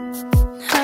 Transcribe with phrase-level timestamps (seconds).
[0.00, 0.79] Huh.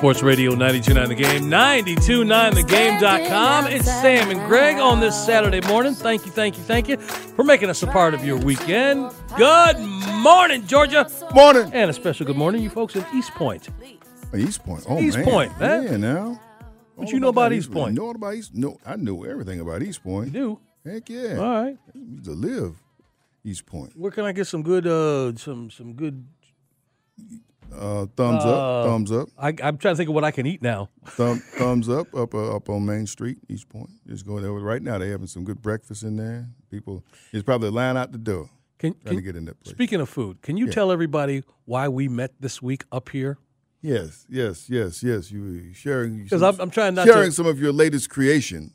[0.00, 3.66] Sports Radio 92.9 The Game, 92.9thegame.com.
[3.66, 5.92] It's Sam and Greg on this Saturday morning.
[5.92, 9.12] Thank you, thank you, thank you for making us a part of your weekend.
[9.36, 9.78] Good
[10.22, 11.06] morning, Georgia.
[11.34, 11.70] Morning.
[11.74, 13.68] And a special good morning, you folks in East Point.
[14.34, 14.86] East Point.
[14.88, 15.26] Oh, East man.
[15.26, 15.82] Point, man.
[15.82, 16.40] Yeah, now.
[16.94, 17.94] What Oh, you know about East Point?
[17.94, 18.54] Know about East?
[18.54, 20.28] No, I know everything about East Point.
[20.28, 20.58] You do?
[20.90, 21.36] Heck yeah.
[21.36, 21.76] All right.
[22.24, 22.82] To live
[23.44, 23.94] East Point.
[23.98, 26.24] Where can I get some good, uh, some some good?
[27.72, 28.50] Uh, thumbs Uh,
[28.82, 28.86] up.
[28.86, 29.28] Thumbs up.
[29.38, 30.88] I, I'm trying to think of what I can eat now.
[31.06, 32.12] Thumb, thumbs up.
[32.14, 33.90] Up uh, up on Main Street, East Point.
[34.06, 34.52] Just go there.
[34.52, 36.48] Right now, they're having some good breakfast in there.
[36.70, 38.48] People, it's probably a line out the door
[38.78, 39.74] Can, trying to get in that place.
[39.74, 40.72] speaking of food, can you Yeah.
[40.72, 43.38] tell everybody why we met this week up here?
[43.82, 45.30] Yes, yes, yes, yes.
[45.32, 47.32] You were sharing Because some- I'm, I'm trying not sharing to.
[47.32, 48.72] some of your latest creation,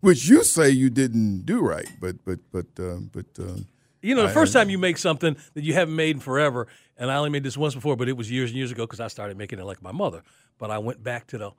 [0.00, 3.66] which you say you didn't do right, but but but um, but um,
[4.04, 6.66] You know, the I- first time you make something that you haven't made in forever,
[6.98, 9.00] and I only made this once before, but it was years and years ago because
[9.00, 10.22] I started making it like my mother.
[10.58, 11.50] But I went back to the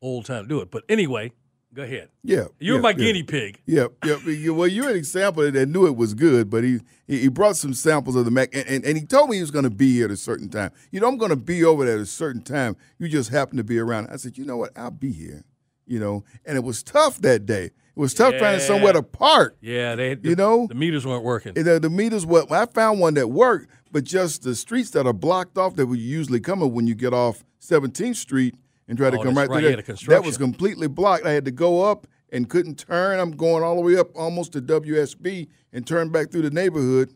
[0.00, 0.70] old time to do it.
[0.70, 1.32] But anyway,
[1.74, 2.08] go ahead.
[2.22, 2.94] yeah, You're yeah, my yeah.
[2.96, 3.60] guinea pig.
[3.66, 4.18] Yeah, yeah.
[4.26, 7.56] you- Well, you're an example that knew it was good, but he he he brought
[7.56, 9.70] some samples of the mac, and, and, and he told me he was going to
[9.70, 10.70] be here at a certain time.
[10.92, 12.76] You know, I'm going to be over there at a certain time.
[12.98, 14.08] You just happen to be around.
[14.10, 14.70] I said, you know what?
[14.76, 15.44] I'll be here.
[15.88, 17.64] You know, and it was tough that day.
[17.66, 19.56] It was tough finding somewhere to park.
[19.60, 20.66] Yeah, they You know?
[20.68, 21.54] the meters weren't working.
[21.54, 25.12] The, the meters, what I found one that worked, but just the streets that are
[25.12, 28.54] blocked off that we usually come up when you get off 17th Street
[28.86, 30.20] and try to Oh, come right right, through there.
[30.20, 31.26] that was completely blocked.
[31.26, 33.18] I had to go up and couldn't turn.
[33.18, 37.12] I'm going all the way up almost to WSB and turn back through the neighborhood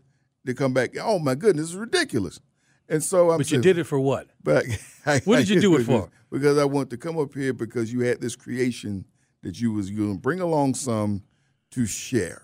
[0.46, 0.96] to come back.
[1.00, 2.40] Oh my goodness, this is ridiculous.
[2.88, 4.26] And so I'm but you did it for what?
[4.42, 4.64] but
[5.06, 6.10] I, What did you do it for?
[6.32, 9.04] Because I want to come up here because you had this creation
[9.42, 11.22] that you was going to bring along some
[11.72, 12.42] to share.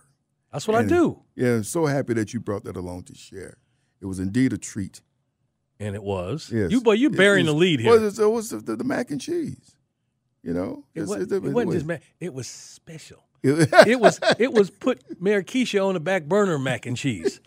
[0.52, 1.20] That's what I do.
[1.34, 3.56] Yeah, I'm so happy that you brought that along to share.
[4.00, 5.00] It was indeed a treat.
[5.80, 6.50] And it was.
[6.52, 6.70] Yes.
[6.70, 7.90] You, boy, you It bearing was- the lead here.
[7.92, 9.74] Well, it was the, the, mac and cheese.
[10.42, 13.24] You know, it, was, it's- it wasn't just ma- it was special.
[13.42, 17.40] it- it was it was put Mayor Keisha on the back burner mac and cheese.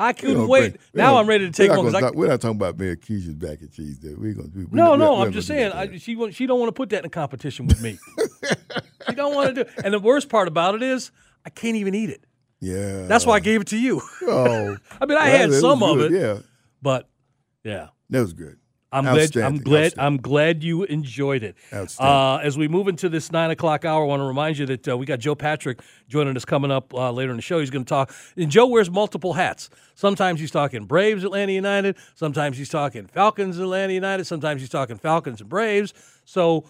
[0.00, 0.76] I couldn't wait.
[0.94, 1.90] now I'm ready to take one.
[1.90, 3.98] gonna I, we're not talking about Mayor Keisha's mac and cheese.
[3.98, 4.48] There, we're gonna.
[4.54, 6.90] We, we- no, we're- no, I'm just saying I, she she don't want to put
[6.90, 7.98] that in competition with me.
[9.08, 9.70] she don't want to do.
[9.84, 11.10] And the worst part about it is
[11.44, 12.24] I can't even eat it.
[12.60, 14.00] yeah, That's why I gave it to you.
[14.22, 16.38] Oh, I mean, I well, had some of it, Yeah,
[16.80, 17.08] but
[17.64, 17.88] yeah.
[18.10, 18.56] that was good.
[18.90, 19.36] I'm glad.
[19.36, 19.94] I'm glad.
[19.98, 21.56] I'm glad you enjoyed it.
[21.98, 24.88] Uh, as we move into this nine o'clock hour, I want to remind you that
[24.88, 27.60] uh, we got Joe Patrick joining us coming up uh, later in the show.
[27.60, 28.14] He's going to talk.
[28.36, 29.68] And Joe wears multiple hats.
[29.94, 31.96] Sometimes he's talking Braves, Atlanta United.
[32.14, 34.24] Sometimes he's talking Falcons, Atlanta United.
[34.24, 35.92] Sometimes he's talking Falcons and Braves.
[36.24, 36.64] So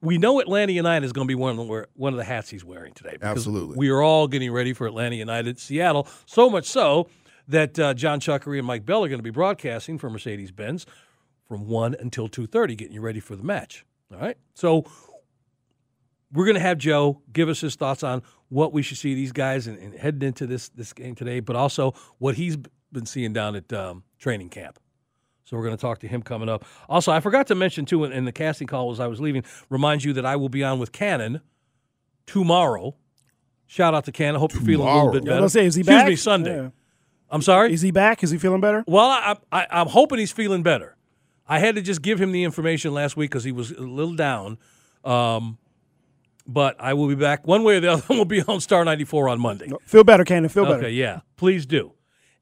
[0.00, 2.50] we know Atlanta United is going to be one of the one of the hats
[2.50, 3.16] he's wearing today.
[3.20, 3.76] Absolutely.
[3.76, 6.06] we are all getting ready for Atlanta United, Seattle.
[6.26, 7.08] So much so
[7.48, 10.86] that uh, John Chuckery and Mike Bell are going to be broadcasting for Mercedes Benz
[11.46, 13.84] from one until two thirty, getting you ready for the match.
[14.12, 14.36] All right.
[14.54, 14.84] So
[16.32, 19.32] we're going to have Joe give us his thoughts on what we should see these
[19.32, 22.56] guys and, and heading into this this game today, but also what he's
[22.92, 24.78] been seeing down at um, training camp.
[25.44, 26.64] So we're going to talk to him coming up.
[26.88, 29.44] Also, I forgot to mention too in, in the casting call as I was leaving,
[29.68, 31.42] remind you that I will be on with Cannon
[32.26, 32.96] tomorrow.
[33.66, 34.40] Shout out to Cannon.
[34.40, 35.48] Hope you're feeling a little bit better.
[35.48, 36.08] say, is he Excuse back?
[36.08, 36.56] me, Sunday.
[36.56, 36.68] Yeah.
[37.30, 37.72] I'm sorry.
[37.72, 38.22] Is he back?
[38.22, 38.84] Is he feeling better?
[38.86, 40.93] Well, I, I, I'm hoping he's feeling better.
[41.46, 44.14] I had to just give him the information last week because he was a little
[44.14, 44.58] down.
[45.04, 45.58] Um,
[46.46, 48.02] but I will be back one way or the other.
[48.08, 49.70] We'll be on Star 94 on Monday.
[49.84, 50.48] Feel better, Cannon.
[50.48, 50.78] Feel better.
[50.78, 51.92] Okay, yeah, please do.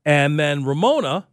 [0.04, 1.28] And then Ramona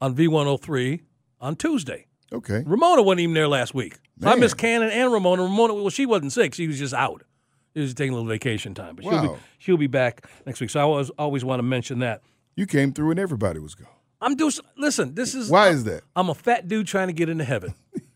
[0.00, 1.00] on V103
[1.40, 2.06] on Tuesday.
[2.32, 2.62] Okay.
[2.66, 3.98] Ramona wasn't even there last week.
[4.20, 5.42] So I missed Cannon and Ramona.
[5.42, 6.54] Ramona, well, she wasn't sick.
[6.54, 7.22] She was just out.
[7.74, 8.96] She was taking a little vacation time.
[8.96, 10.70] But she'll, be, she'll be back next week.
[10.70, 12.22] So I always, always want to mention that.
[12.54, 13.88] You came through and everybody was gone.
[14.20, 14.52] I'm doing.
[14.76, 16.02] Listen, this is Why is that?
[16.14, 17.74] I'm a fat dude trying to get into heaven.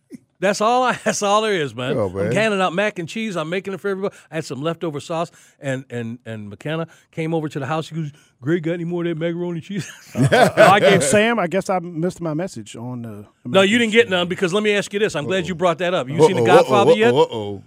[0.41, 0.82] That's all.
[0.82, 1.97] I, that's all there is, man.
[1.99, 2.32] I'm man.
[2.32, 3.37] canning out mac and cheese.
[3.37, 4.17] I'm making it for everybody.
[4.31, 5.31] I had some leftover sauce,
[5.61, 7.87] and and and McKenna came over to the house.
[7.87, 8.11] She goes,
[8.41, 11.05] "Greg, got any more of that macaroni cheese?" I gave.
[11.05, 13.26] Sam, I guess I missed my message on the.
[13.44, 15.14] No, you didn't get none because let me ask you this.
[15.14, 16.08] I'm glad you brought that up.
[16.08, 17.12] You seen The Godfather yet?
[17.12, 17.62] Uh oh.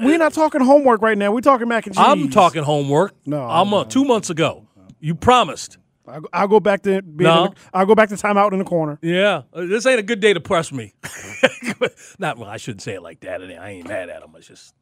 [0.00, 1.32] We're not talking homework right now.
[1.32, 2.04] We're talking mac and cheese.
[2.06, 3.14] I'm talking homework.
[3.26, 4.66] No, I'm uh, two months ago.
[5.00, 5.78] You promised.
[6.08, 7.28] I'll, go- I'll go back to being.
[7.28, 7.48] No.
[7.48, 8.98] the- I'll go back to timeout in the corner.
[9.02, 10.94] Yeah, uh, this ain't a good day to press me.
[12.18, 12.48] Not well.
[12.48, 13.40] I shouldn't say it like that.
[13.42, 14.30] I ain't mad at him.
[14.36, 14.74] It's just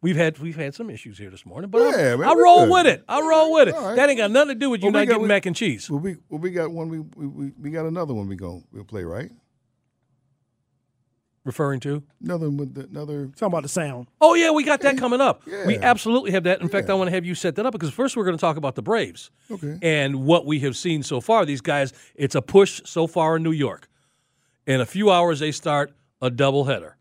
[0.00, 2.70] we've had we've had some issues here this morning, but I- man, I roll good.
[2.72, 3.04] with it.
[3.08, 3.74] I roll with it.
[3.74, 3.96] Right.
[3.96, 5.56] That ain't got nothing to do with you Well, not got- getting we- mac and
[5.56, 5.90] cheese.
[5.90, 6.88] Well, we well we got one.
[6.88, 8.28] We we, we, got another one.
[8.28, 9.30] We going we'll play right.
[11.44, 12.02] Referring to?
[12.22, 13.26] Another one with the, another.
[13.26, 14.06] Talking about the sound.
[14.18, 15.42] Oh yeah, we got that coming up.
[15.66, 16.62] We absolutely have that.
[16.62, 18.40] In fact, I want to have you set that up because first we're going to
[18.40, 19.78] talk about the Braves Okay.
[19.82, 21.44] and what we have seen so far.
[21.44, 23.90] These guys, it's a push so far in New York.
[24.66, 25.92] In a few hours, they start
[26.22, 26.92] a doubleheader.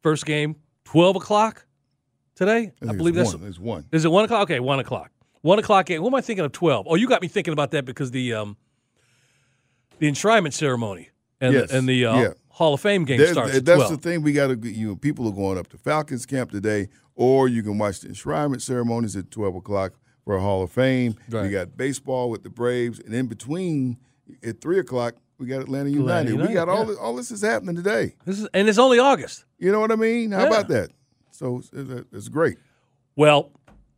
[0.00, 1.64] First game, twelve o'clock
[2.34, 2.72] today.
[2.82, 3.48] I, think believe it's that's one.
[3.48, 3.84] It's one.
[3.92, 4.42] Is it one o'clock?
[4.50, 5.12] Okay, one o'clock.
[5.42, 6.02] One o'clock game.
[6.02, 6.50] What am I thinking of?
[6.50, 6.86] Twelve.
[6.90, 8.56] Oh, you got me thinking about that because the um,
[10.00, 11.70] the enshrinement ceremony and Yes.
[11.70, 12.28] the, and the uh, Yeah.
[12.60, 13.90] Hall of Fame game There's- starts at that's twelve.
[13.90, 14.68] the thing we got to.
[14.70, 18.08] You know, people are going up to Falcons camp today, or you can watch the
[18.08, 19.94] enshrinement ceremonies at twelve o'clock
[20.26, 21.14] for a Hall of Fame.
[21.30, 21.44] Right.
[21.44, 23.96] We got baseball with the Braves, and in between
[24.44, 26.32] at three o'clock we got Atlanta United.
[26.32, 26.84] United, we got all yeah.
[26.84, 28.14] this, all this is happening today.
[28.26, 29.46] This is and it's only August.
[29.58, 30.32] You know what I mean?
[30.32, 30.46] How Yeah.
[30.48, 30.90] about that?
[31.30, 31.70] So it's,
[32.12, 32.58] it's great.
[33.16, 33.50] Well,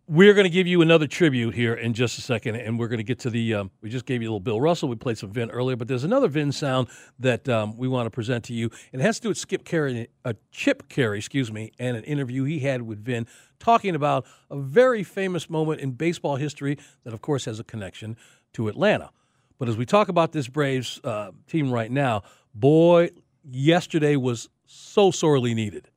[0.09, 2.99] we're going to give you another tribute here in just a second, and we're going
[2.99, 3.55] to get to the.
[3.55, 4.89] Um, we just gave you a little Bill Russell.
[4.89, 6.89] We played some Vin earlier, but there's another Vin sound
[7.21, 9.65] that um, we want to present to you, and it has to do with Skip
[9.65, 13.27] Caray, uh, Chip Caray, excuse me, and an interview he had with Vin
[13.61, 18.17] talking about a very famous moment in baseball history that, of course, has a connection
[18.55, 19.11] to Atlanta.
[19.59, 22.23] But as we talk about this Braves uh, team right now,
[22.53, 23.11] boy,
[23.49, 25.92] yesterday was so sorely needed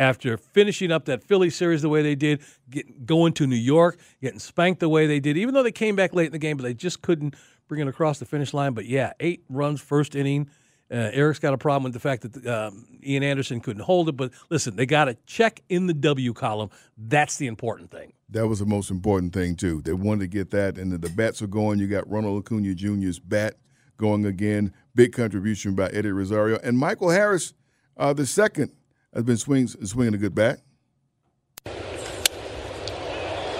[0.00, 3.98] after finishing up that Philly series the way they did, get, going to New York,
[4.22, 6.56] getting spanked the way they did, even though they came back late in the game,
[6.56, 7.36] but they just couldn't
[7.68, 8.72] bring it across the finish line.
[8.72, 10.48] But yeah, eight runs first inning.
[10.90, 14.16] Uh, Eric's got a problem with the fact that um, Ian Anderson couldn't hold it.
[14.16, 16.70] But listen, they got to check in the W column.
[16.96, 18.14] That's the important thing.
[18.30, 19.82] That was the most important thing too.
[19.82, 21.78] They wanted to get that, and the, the bats are going.
[21.78, 23.56] You got Ronald Acuna Jr.'s bat
[23.98, 24.72] going again.
[24.94, 27.52] Big contribution by Eddie Rosario and Michael Harris,
[27.96, 28.72] uh, the second,
[29.12, 30.60] has been swings, swinging a good bat.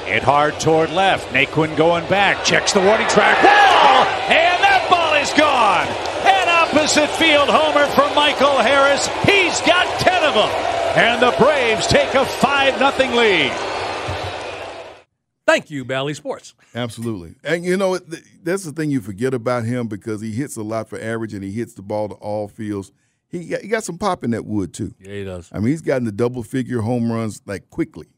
[0.04, 1.33] Hit hard toward left.
[1.33, 2.45] Naquin going back.
[2.45, 3.37] Checks the warning track.
[3.45, 4.04] Wall!
[4.26, 5.87] And that ball is gone.
[6.26, 9.07] An opposite field homer from Michael Harris.
[9.25, 10.50] He's got 10 of them.
[10.97, 13.52] And the Braves take a 5 0 lead.
[15.47, 16.54] Thank you, Bally Sports.
[16.75, 17.35] Absolutely.
[17.45, 17.99] And you know,
[18.42, 21.45] that's the thing you forget about him because he hits a lot for average and
[21.45, 22.90] he hits the ball to all fields.
[23.30, 24.92] He got, he got some pop in that wood too.
[24.99, 25.49] Yeah, he does.
[25.52, 28.08] I mean, he's gotten the double figure home runs like quickly.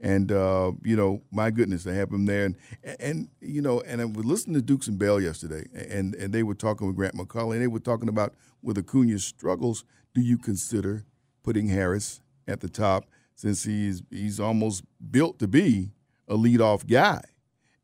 [0.00, 2.56] And uh, you know, my goodness, to have him there, and
[3.00, 6.44] and you know, and I was listening to Dukes and Bell yesterday, and and they
[6.44, 9.84] were talking with Grant McAuley, and they were talking about with Acuna's struggles.
[10.14, 11.04] Do you consider
[11.42, 15.90] putting Harris at the top since he's he's almost built to be
[16.28, 17.22] a leadoff guy?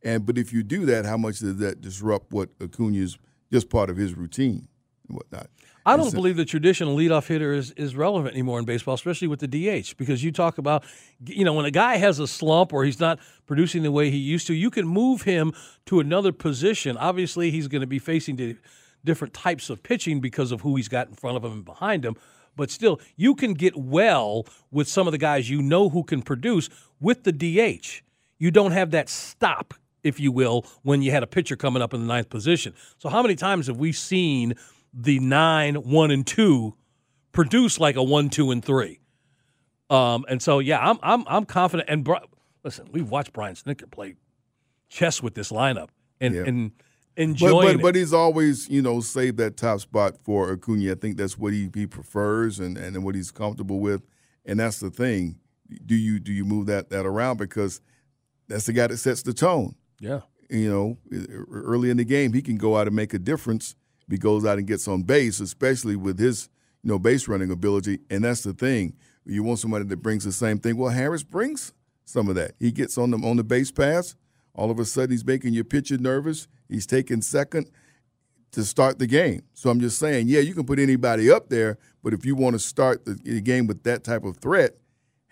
[0.02, 3.18] And but if you do that, how much does that disrupt what Acuna's
[3.50, 4.68] just part of his routine
[5.08, 5.48] whatnot?
[5.86, 9.40] I don't believe the traditional leadoff hitter is, is relevant anymore in baseball, especially with
[9.40, 10.82] the DH, because you talk about,
[11.26, 14.16] you know, when a guy has a slump or he's not producing the way he
[14.16, 15.52] used to, you can move him
[15.84, 16.96] to another position.
[16.96, 18.56] Obviously, he's going to be facing di-
[19.04, 22.02] different types of pitching because of who he's got in front of him and behind
[22.02, 22.16] him.
[22.56, 26.22] But still, you can get well with some of the guys you know who can
[26.22, 28.02] produce with the DH.
[28.38, 31.92] You don't have that stop, if you will, when you had a pitcher coming up
[31.92, 32.74] in the ninth position.
[32.98, 34.54] So, how many times have we seen
[34.96, 36.74] the nine, one, and two
[37.32, 39.00] produce like a one, two, and three?
[39.90, 41.88] Um, and so yeah, I'm I'm I'm confident.
[41.90, 42.18] And Bri-
[42.62, 44.14] listen, we've watched Brian Snitker play
[44.88, 45.88] chess with this lineup
[46.20, 46.44] and Yeah.
[46.46, 46.72] and
[47.16, 47.82] But, enjoying but, it.
[47.82, 50.92] but he's always, you know, saved that top spot for Acuna.
[50.92, 54.02] I think that's what he, he prefers and, and what he's comfortable with.
[54.44, 55.38] And that's the thing.
[55.86, 57.80] Do you do you move that that around because
[58.48, 59.74] that's the guy that sets the tone.
[60.00, 60.20] yeah.
[60.50, 60.98] You know,
[61.50, 63.74] early in the game, he can go out and make a difference.
[64.06, 66.48] If he goes out and gets on base, especially with his
[66.82, 68.00] you know base running ability.
[68.10, 68.94] And that's the thing.
[69.24, 70.76] You want somebody that brings the same thing.
[70.76, 71.72] Well, Harris brings
[72.04, 72.52] some of that.
[72.58, 74.14] He gets on the on the base pass.
[74.54, 76.46] All of a sudden, he's making your pitcher nervous.
[76.68, 77.70] He's taking second
[78.52, 79.42] to start the game.
[79.54, 82.54] So I'm just saying, yeah, you can put anybody up there, but if you want
[82.54, 84.76] to start the game with that type of threat,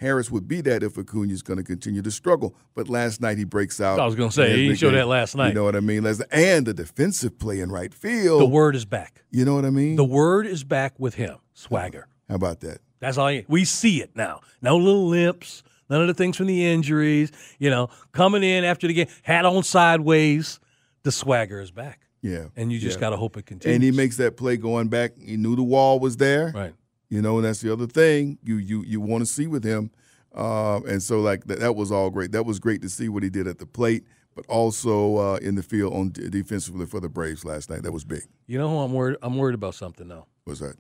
[0.03, 2.55] Harris would be that if Acuna is going to continue to struggle.
[2.75, 3.99] But last night he breaks out.
[3.99, 5.49] I was gonna say, He showed that last night.
[5.49, 6.05] You know what I mean?
[6.05, 8.41] And the defensive play in right field.
[8.43, 9.23] The word is back.
[9.31, 9.97] You know what I mean?
[9.97, 11.39] The word is back with him.
[11.55, 12.07] Swagger.
[12.29, 12.79] How about that?
[13.01, 14.41] That's all you, we see it now.
[14.61, 17.33] No little limps, none of the things from the injuries.
[17.59, 20.61] You know, coming in after the game, hat on sideways.
[21.03, 22.47] The swagger is back, Yeah.
[22.55, 23.01] and you just yeah.
[23.01, 23.75] got to hope it continues.
[23.75, 25.19] And he makes that play going back.
[25.19, 26.53] He knew the wall was there.
[26.55, 26.75] right.
[27.13, 29.91] You know, and that's the other thing you you you want to see with him.
[30.35, 32.33] Um, and so like that, that was all great.
[32.33, 35.55] That was great to see what he did at the plate, but also uh, in
[35.55, 37.83] the field on d- defensively for the Braves last night.
[37.83, 38.23] That was big.
[38.47, 39.19] You know who I'm worried?
[39.21, 40.25] I'm worried about something though.
[40.47, 40.77] Was that?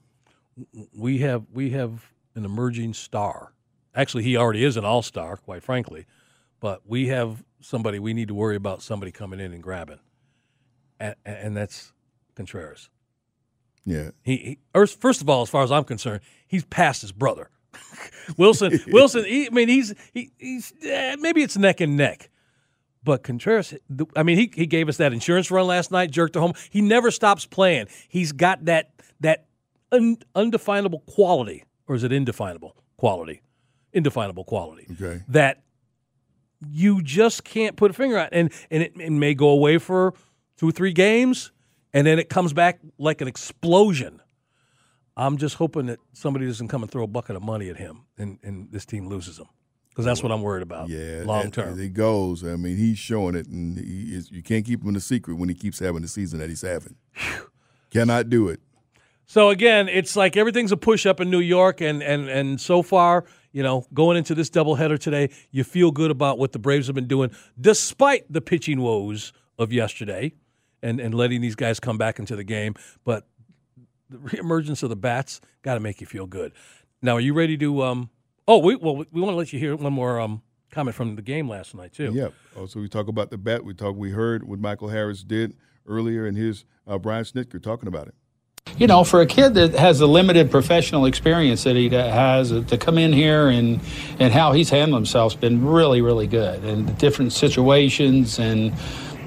[0.96, 3.52] We have we have an emerging star.
[3.94, 6.06] Actually, he already is an all star, quite frankly.
[6.60, 8.80] But we have somebody we need to worry about.
[8.80, 10.00] Somebody coming in and grabbing,
[10.98, 11.92] and, and that's
[12.36, 12.88] Contreras.
[13.84, 14.10] Yeah.
[14.22, 17.50] He, he first of all, as far as I'm concerned, he's past his brother.
[18.38, 19.24] Willson, Willson.
[19.24, 22.28] He, I mean, he's he, he's eh, maybe it's neck and neck,
[23.02, 23.74] but Contreras.
[24.14, 26.52] I mean, he he gave us that insurance run last night, jerked it home.
[26.70, 27.86] He never stops playing.
[28.08, 29.46] He's got that that
[29.90, 33.42] un, undefinable quality, or is it indefinable quality?
[33.94, 35.22] Indefinable quality Okay.
[35.28, 35.62] that
[36.70, 40.14] you just can't put a finger on, and and it, it may go away for
[40.56, 41.52] two or three games,
[41.92, 44.20] and then it comes back like an explosion.
[45.16, 48.04] I'm just hoping that somebody doesn't come and throw a bucket of money at him,
[48.16, 49.46] and, and this team loses him,
[49.90, 50.88] because that's what I'm worried about.
[50.88, 51.22] Yeah.
[51.24, 51.78] long term.
[51.78, 54.96] he goes, I mean, he's showing it, and he is, you can't keep him in
[54.96, 56.96] a secret when he keeps having the season that he's having.
[57.90, 58.60] Cannot do it.
[59.26, 62.82] So again, it's like everything's a push up in New York, and and and so
[62.82, 66.86] far, you know, going into this doubleheader today, you feel good about what the Braves
[66.86, 67.30] have been doing,
[67.60, 70.32] despite the pitching woes of yesterday,
[70.82, 72.74] and and letting these guys come back into the game.
[73.04, 73.26] But
[74.10, 76.52] the reemergence of the bats got to make you feel good.
[77.00, 77.82] Now, are you ready to?
[77.82, 78.10] Um,
[78.46, 81.22] oh, we well, we want to let you hear one more um, comment from the
[81.22, 82.12] game last night too.
[82.12, 82.28] Yeah.
[82.56, 83.64] Oh, so we talk about the bet.
[83.64, 83.96] We talk.
[83.96, 85.54] We heard what Michael Harris did
[85.86, 88.14] earlier, and his uh, Brian Snitker talking about it.
[88.78, 92.62] you know, for a kid that has the limited professional experience that he has, uh,
[92.68, 93.80] to come in here and
[94.18, 96.62] and how he's handled himself's been really, really good.
[96.64, 98.72] And different situations and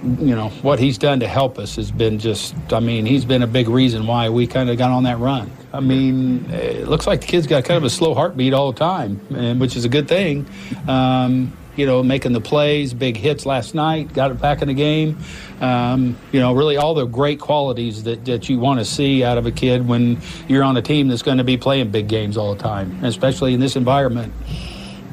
[0.04, 2.56] you know what he's done to help us has been just.
[2.72, 5.52] I mean, he's been a big reason why we kind of got on that run.
[5.74, 8.80] I mean, it looks like the kid's got kind of a slow heartbeat all the
[8.80, 10.46] time, and which is a good thing.
[10.88, 14.74] Um, you know, making the plays, big hits last night, got it back in the
[14.74, 15.18] game.
[15.62, 19.38] Um, you know, really all the great qualities that, that you want to see out
[19.38, 22.38] of a kid when you're on a team that's going to be playing big games
[22.38, 24.34] all the time, especially in this environment.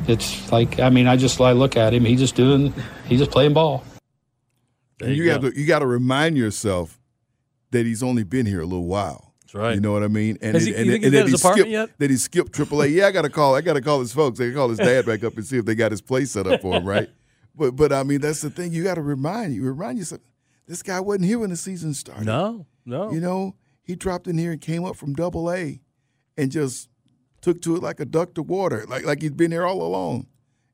[0.07, 2.75] It's like, I mean, I just I look at him, he's just doing,
[3.07, 3.85] he's just playing ball.
[5.03, 7.01] And you you got to you got to remind yourself
[7.71, 9.33] that he's only been here a little while.
[9.41, 9.75] That's right.
[9.75, 10.39] You know what I mean?
[10.43, 11.99] And Has he- and, and he's that his he apartment skipped yet?
[11.99, 12.93] that he skipped AAA.
[12.95, 13.55] Yeah, I got to call.
[13.55, 14.41] I got to call his folks.
[14.41, 16.61] I call his dad back up and see if they got his place set up
[16.61, 17.09] for him, right?
[17.55, 18.73] But but I mean that's the thing.
[18.73, 20.23] You got to remind you remind yourself.
[20.67, 22.25] This guy wasn't here when the season started.
[22.25, 23.13] No, no.
[23.13, 25.79] You know, he dropped in here and came up from Double A,
[26.39, 26.89] and just
[27.43, 30.29] took to it like a duck to water, like like he'd been here all along.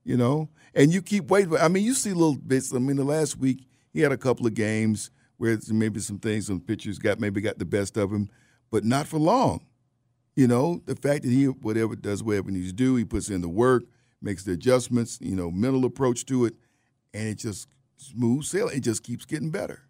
[0.05, 1.57] You know, and you keep waiting.
[1.57, 2.73] I mean, you see little bits.
[2.73, 6.47] I mean, the last week he had a couple of games where maybe some things,
[6.47, 8.29] some pitchers got maybe got the best of him,
[8.71, 9.65] but not for long.
[10.37, 13.41] You know, the fact that he whatever does whatever needs to do, he puts in
[13.41, 13.85] the work,
[14.23, 15.19] makes the adjustments.
[15.21, 16.55] You know, mental approach to it,
[17.15, 18.77] and it just smooth sailing.
[18.77, 19.83] It just keeps getting better.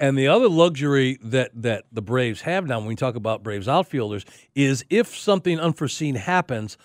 [0.00, 3.68] And the other luxury that that the Braves have now, when we talk about Braves
[3.68, 6.76] outfielders, is if something unforeseen happens,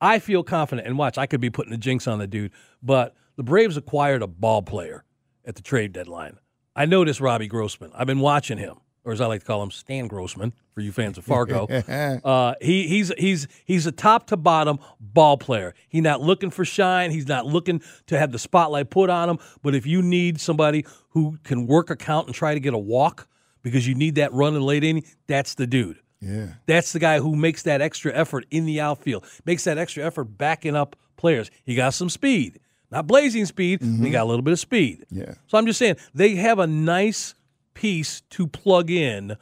[0.00, 0.86] I feel confident.
[0.86, 2.52] And watch, I could be putting a jinx on the dude,
[2.82, 5.04] but the Braves acquired a ball player
[5.44, 6.38] at the trade deadline.
[6.76, 7.92] I noticed Robbie Grossman.
[7.94, 10.90] I've been watching him, or as I like to call him, Stan Grossman, for you
[10.90, 11.66] fans of Fargo.
[12.24, 15.74] uh, he, he's he's he's a top to bottom ball player.
[15.88, 17.10] He's not looking for shine.
[17.10, 19.38] He's not looking to have the spotlight put on him.
[19.62, 22.78] But if you need somebody who can work a count and try to get a
[22.78, 23.28] walk
[23.62, 26.00] because you need that run in late inning, that's the dude.
[26.20, 26.54] Yeah.
[26.66, 30.24] That's the guy who makes that extra effort in the outfield, makes that extra effort
[30.24, 31.50] backing up players.
[31.64, 32.60] He got some speed,
[32.94, 35.04] not blazing speed, but he got a little bit of speed.
[35.10, 35.34] Yeah.
[35.48, 37.34] So I'm just saying they have a nice
[37.74, 39.36] piece to plug in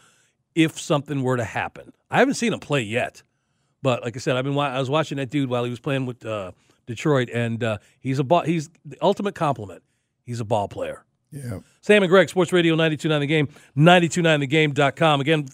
[0.55, 1.93] if something were to happen.
[2.11, 3.23] I haven't seen him play yet,
[3.83, 6.07] but like I said, I've been I was watching that dude while he was playing
[6.07, 6.53] with uh,
[6.87, 9.83] Detroit, and uh, he's a ball, he's the ultimate compliment.
[10.25, 11.05] He's a ball player.
[11.31, 11.61] Yeah.
[11.81, 15.21] Sam and Greg, Sports Radio 929 The Game, 929thegame.com.
[15.21, 15.49] Again,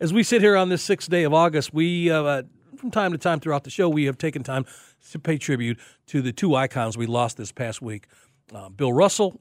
[0.00, 2.42] as we sit here on this sixth day of August, we, uh,
[2.80, 4.64] from time to time throughout the show, we have taken time
[5.12, 8.06] to pay tribute to the two icons we lost this past week
[8.54, 9.40] uh, Bill Russell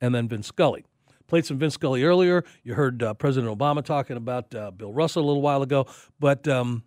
[0.00, 0.84] and then Vin Scully.
[1.28, 2.42] Played some Vin Scully earlier.
[2.64, 5.86] You heard uh, President Obama talking about uh, Bill Russell a little while ago,
[6.18, 6.82] but um,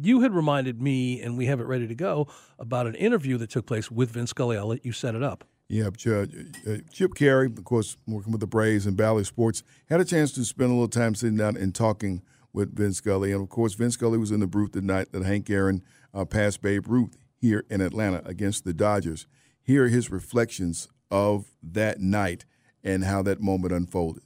[0.00, 2.26] you had reminded me, and we have it ready to go,
[2.58, 4.56] about an interview that took place with Vin Scully.
[4.56, 5.44] I'll let you set it up.
[5.68, 6.30] Yeah, Chip,
[6.66, 10.44] uh, Caray, of course, working with the Braves and Bally Sports, had a chance to
[10.44, 12.22] spend a little time sitting down and talking
[12.54, 13.32] with Vin Scully.
[13.32, 15.82] And of course, Vin Scully was in the booth the night that Hank Aaron
[16.14, 19.26] uh, passed Babe Ruth here in Atlanta against the Dodgers.
[19.62, 22.46] Here are his reflections of that night
[22.82, 24.22] and how that moment unfolded.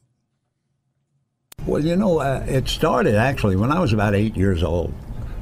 [1.66, 4.94] Well, you know, uh, it started actually when I was about eight years old,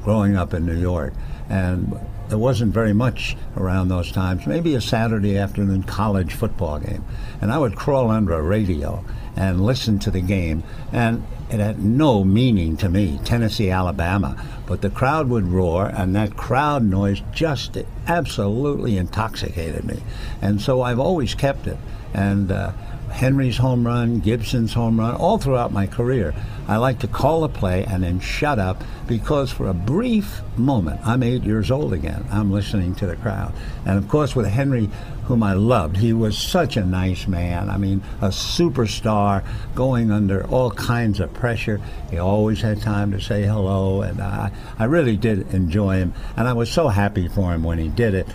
[0.03, 1.13] growing up in New York.
[1.49, 7.05] And there wasn't very much around those times, maybe a Saturday afternoon college football game.
[7.41, 9.03] And I would crawl under a radio
[9.35, 10.63] and listen to the game.
[10.91, 14.43] And it had no meaning to me, Tennessee, Alabama.
[14.65, 20.03] But the crowd would roar, and that crowd noise just absolutely intoxicated me.
[20.41, 21.77] And so I've always kept it.
[22.13, 22.71] And uh,
[23.11, 26.33] Henry's home run, Gibson's home run, all throughout my career.
[26.67, 30.99] I like to call a play and then shut up because for a brief moment,
[31.05, 32.25] I'm eight years old again.
[32.29, 33.53] I'm listening to the crowd.
[33.85, 34.89] And of course, with Henry,
[35.27, 37.69] whom I loved, he was such a nice man.
[37.69, 39.43] I mean, a superstar
[39.75, 41.81] going under all kinds of pressure.
[42.09, 46.13] He always had time to say hello, and I, I really did enjoy him.
[46.37, 48.27] And I was so happy for him when he did it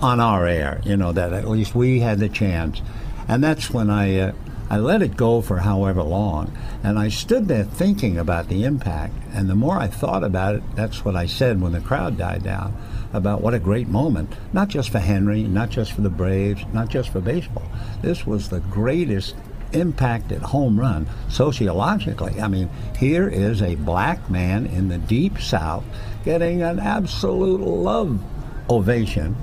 [0.00, 2.82] on our air, you know, that at least we had the chance.
[3.28, 4.32] And that's when I, uh,
[4.68, 6.52] I let it go for however long.
[6.82, 9.14] And I stood there thinking about the impact.
[9.32, 12.42] And the more I thought about it, that's what I said when the crowd died
[12.42, 12.76] down
[13.12, 16.88] about what a great moment, not just for Henry, not just for the Braves, not
[16.88, 17.70] just for baseball.
[18.00, 19.34] This was the greatest
[19.72, 22.40] impact at home run sociologically.
[22.40, 25.84] I mean, here is a black man in the deep South
[26.24, 28.22] getting an absolute love
[28.70, 29.36] ovation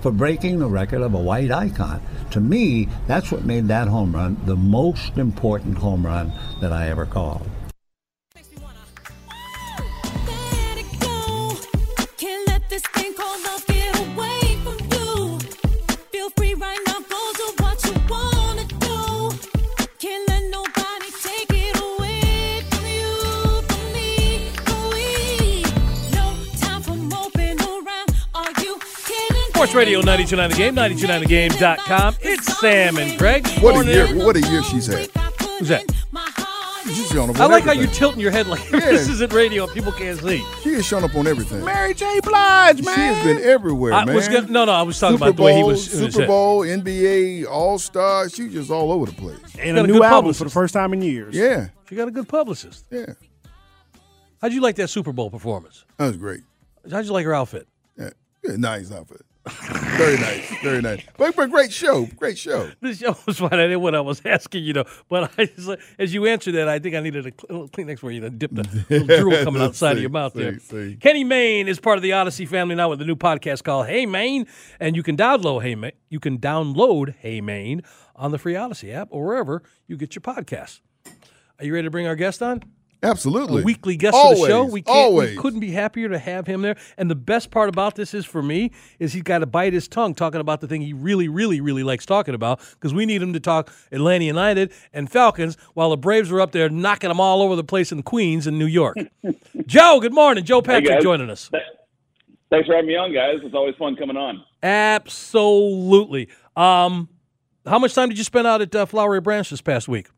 [0.00, 2.00] for breaking the record of a white icon.
[2.32, 6.88] To me, that's what made that home run the most important home run that I
[6.88, 7.48] ever called.
[29.62, 32.16] Sports Radio 929 The Game, 929thegame.com.
[32.20, 33.46] It's Sam and Greg.
[33.60, 34.08] What a year!
[34.16, 35.08] What a year she's had.
[35.60, 35.84] Who's that?
[36.86, 37.80] She's shown up I on like how everything.
[37.80, 40.44] you're tilting your head like this isn't radio and people can't see.
[40.64, 41.64] She has shown up on everything.
[41.64, 42.18] Mary J.
[42.24, 42.94] Blige, man.
[42.96, 44.16] She has been everywhere, I man.
[44.16, 46.10] was gonna- no, no, I was talking Super about the way he Bowl, was- Super
[46.10, 46.26] said.
[46.26, 48.28] Bowl, NBA, All Star.
[48.28, 49.38] She's just all over the place.
[49.60, 50.38] And Got a a new good album publicist.
[50.38, 51.36] for the first time in years.
[51.36, 52.84] Yeah, She got a good publicist.
[52.90, 53.06] yeah.
[54.40, 55.84] How'd you like that Super Bowl performance?
[55.98, 56.40] That was great.
[56.90, 57.68] How'd you like her outfit?
[57.96, 58.10] Yeah,
[58.42, 59.24] yeah nice outfit.
[59.44, 61.02] Very nice, very nice.
[61.16, 62.70] But, but great show, great show.
[62.80, 63.54] This show was fine.
[63.54, 64.84] I didn't what I was asking, you know.
[65.08, 68.20] But I just, as you answered that, I think I needed a Kleenex where you
[68.20, 70.58] know, dip the little drool coming outside of your mouth there.
[70.60, 70.96] See, see.
[70.96, 74.06] Kenny Mayne is part of the Odyssey family now with a new podcast called Hey
[74.06, 74.46] Mayne,
[74.78, 75.92] and you can download Hey Mayne.
[76.08, 77.82] You can download Hey Mayne
[78.14, 80.80] on the free Odyssey app or wherever you get your podcasts.
[81.58, 82.62] Are you ready to bring our guest on?
[83.02, 83.62] Absolutely.
[83.62, 84.64] a weekly guest always, of the show.
[84.64, 85.30] We can't, always.
[85.30, 86.76] we couldn't be happier to have him there.
[86.96, 89.88] And the best part about this is for me is he's got to bite his
[89.88, 93.20] tongue talking about the thing he really, really, really likes talking about because we need
[93.20, 97.20] him to talk Atlanta United and Falcons while the Braves are up there knocking them
[97.20, 98.96] all over the place in Queens and New York.
[99.66, 100.44] Joe, good morning.
[100.44, 101.02] Joe Patrick guys.
[101.02, 101.50] joining us.
[102.50, 103.40] Thanks for having me on, guys.
[103.42, 104.44] It's always fun coming on.
[104.62, 106.28] Absolutely.
[106.54, 107.08] Um,
[107.66, 110.08] how much time did you spend out at uh, Flowery Branch this past week?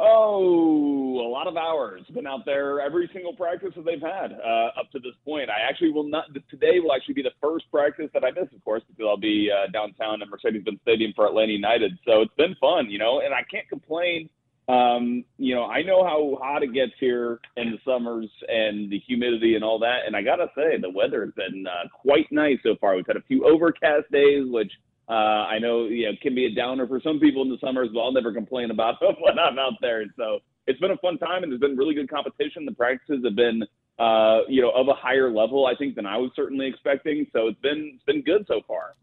[0.00, 2.02] Oh, a lot of hours.
[2.14, 5.50] Been out there every single practice that they've had uh, up to this point.
[5.50, 6.26] I actually will not.
[6.48, 9.50] Today will actually be the first practice that I miss, of course, because I'll be
[9.50, 11.98] uh, downtown at Mercedes-Benz Stadium for Atlanta United.
[12.06, 14.30] So it's been fun, you know, and I can't complain.
[14.68, 19.00] Um, you know, I know how hot it gets here in the summers and the
[19.00, 20.00] humidity and all that.
[20.06, 22.94] And I gotta say, the weather has been uh, quite nice so far.
[22.94, 24.70] We've had a few overcast days, which
[25.08, 27.88] uh, I know you know can be a downer for some people in the summers,
[27.92, 30.04] but I'll never complain about it when I'm out there.
[30.16, 32.64] So it's been a fun time, and there's been really good competition.
[32.66, 33.62] The practices have been,
[33.98, 37.26] uh, you know, of a higher level, I think, than I was certainly expecting.
[37.32, 38.94] So it's been it's been good so far.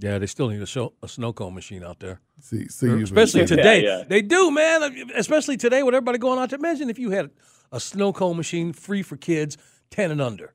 [0.00, 2.20] Yeah, they still need a, show, a snow cone machine out there.
[2.40, 3.84] See, see, Or you- especially Yeah, today.
[3.84, 4.02] yeah.
[4.06, 5.08] They do, man.
[5.14, 7.30] Especially today with everybody going out to Imagine if you had
[7.70, 9.56] a snow cone machine free for kids
[9.90, 10.52] 10 and under.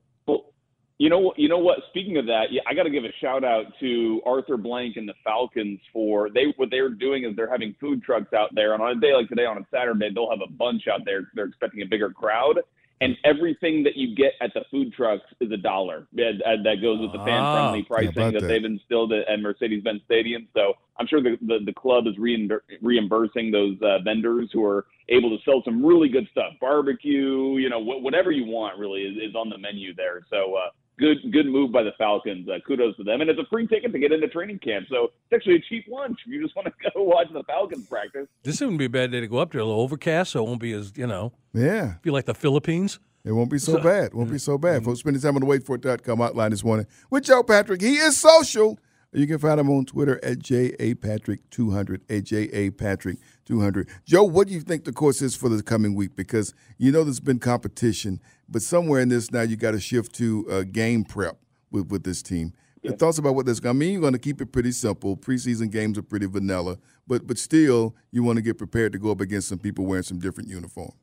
[1.00, 1.38] You know what?
[1.38, 1.78] You know what?
[1.88, 5.08] Speaking of that, yeah, I got to give a shout out to Arthur Blank and
[5.08, 8.82] the Falcons for they what they're doing is they're having food trucks out there, and
[8.82, 11.22] on a day like today, on a Saturday, they'll have a bunch out there.
[11.34, 12.60] They're expecting a bigger crowd,
[13.00, 16.06] and everything that you get at the food trucks is a dollar.
[16.12, 16.32] That,
[16.64, 20.48] that goes with the fan friendly Ah, pricing that, they've instilled at, at Mercedes-Benz Stadium.
[20.52, 24.84] So I'm sure the the, the club is reimbur- reimbursing those uh, vendors who are
[25.08, 29.00] able to sell some really good stuff, barbecue, you know, wh- whatever you want really
[29.00, 30.20] is, is on the menu there.
[30.28, 30.68] So uh,
[31.00, 32.48] good good move by the Falcons.
[32.48, 34.86] Uh, kudos to them, and it's a free ticket to get into training camp.
[34.90, 37.86] So it's actually a cheap lunch if you just want to go watch the Falcons
[37.88, 38.28] practice.
[38.44, 39.60] This wouldn't be a bad day to go up there.
[39.60, 41.94] A little overcast, so it won't be as, you know, Yeah.
[42.02, 43.00] be like the Philippines.
[43.24, 44.04] It won't be so So- bad.
[44.06, 44.84] It won't be so bad.
[44.84, 47.80] Folks, spending time on the waitfor.com hotline this morning with Joe Patrick.
[47.82, 48.78] He is social.
[49.12, 53.88] You can find him on Twitter at JAPatrick200, at JAPatrick200.
[54.04, 56.14] Joe, what do you think the course is for the coming week?
[56.14, 60.14] Because you know there's been competition, but somewhere in this now you got to shift
[60.16, 61.38] to uh, game prep
[61.72, 62.52] with, with this team.
[62.82, 63.92] Your Thoughts about what that's going to mean?
[63.92, 65.16] You're going to keep it pretty simple.
[65.16, 69.10] Preseason games are pretty vanilla, but but still you want to get prepared to go
[69.10, 70.94] up against some people wearing some different uniforms.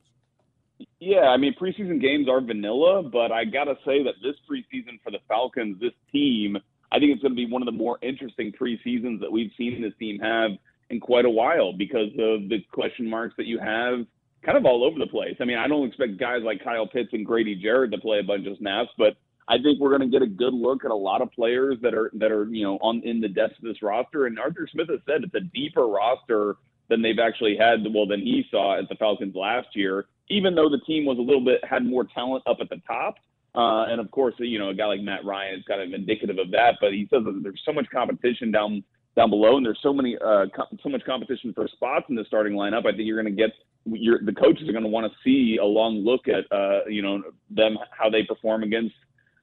[0.99, 5.11] Yeah, I mean preseason games are vanilla, but I gotta say that this preseason for
[5.11, 6.57] the Falcons, this team,
[6.91, 9.81] I think it's going to be one of the more interesting preseasons that we've seen
[9.81, 10.51] this team have
[10.89, 14.05] in quite a while because of the question marks that you have
[14.43, 15.35] kind of all over the place.
[15.41, 18.23] I mean, I don't expect guys like Kyle Pitts and Grady Jarrett to play a
[18.23, 19.17] bunch of snaps, but
[19.49, 21.93] I think we're going to get a good look at a lot of players that
[21.93, 24.25] are that are you know on in the depths of this roster.
[24.25, 26.57] And Arthur Smith has said it's a deeper roster
[26.89, 27.85] than they've actually had.
[27.93, 30.05] Well, than he saw at the Falcons last year.
[30.29, 33.15] Even though the team was a little bit had more talent up at the top,
[33.55, 36.37] uh, and of course, you know, a guy like Matt Ryan is kind of indicative
[36.37, 36.75] of that.
[36.79, 38.83] But he says that there's so much competition down
[39.15, 40.45] down below, and there's so many uh,
[40.83, 42.85] so much competition for spots in the starting lineup.
[42.85, 43.51] I think you're going to get
[43.85, 47.01] your the coaches are going to want to see a long look at uh, you
[47.01, 48.95] know them how they perform against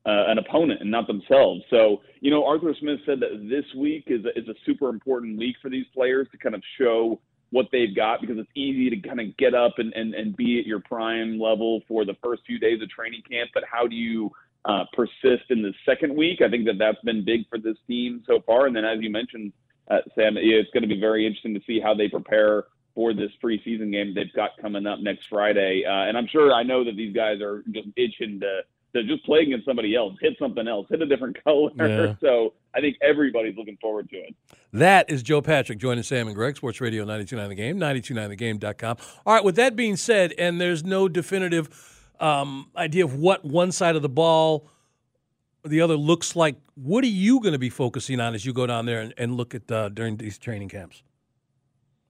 [0.06, 1.62] uh, an opponent and not themselves.
[1.70, 5.38] So, you know, Arthur Smith said that this week is a, is a super important
[5.38, 7.20] week for these players to kind of show
[7.54, 10.58] what they've got because it's easy to kind of get up and, and, and be
[10.58, 13.48] at your prime level for the first few days of training camp.
[13.54, 14.32] But how do you
[14.64, 16.42] uh, persist in the second week?
[16.42, 18.66] I think that that's been big for this team so far.
[18.66, 19.52] And then, as you mentioned,
[19.88, 23.30] uh, Sam, it's going to be very interesting to see how they prepare for this
[23.42, 25.84] preseason game they've got coming up next Friday.
[25.86, 28.62] Uh, and I'm sure I know that these guys are just itching to
[28.94, 31.70] to just play against somebody else, hit something else, hit a different color.
[31.76, 32.14] Yeah.
[32.20, 34.34] So I think everybody's looking forward to it.
[34.72, 38.96] That is Joe Patrick joining Sam and Greg, Sports Radio 929 The Game, 929thegame.com.
[39.26, 43.70] All right, with that being said, and there's no definitive um, idea of what one
[43.70, 44.68] side of the ball
[45.64, 48.52] or the other looks like, what are you going to be focusing on as you
[48.52, 51.03] go down there and, and look at uh, during these training camps?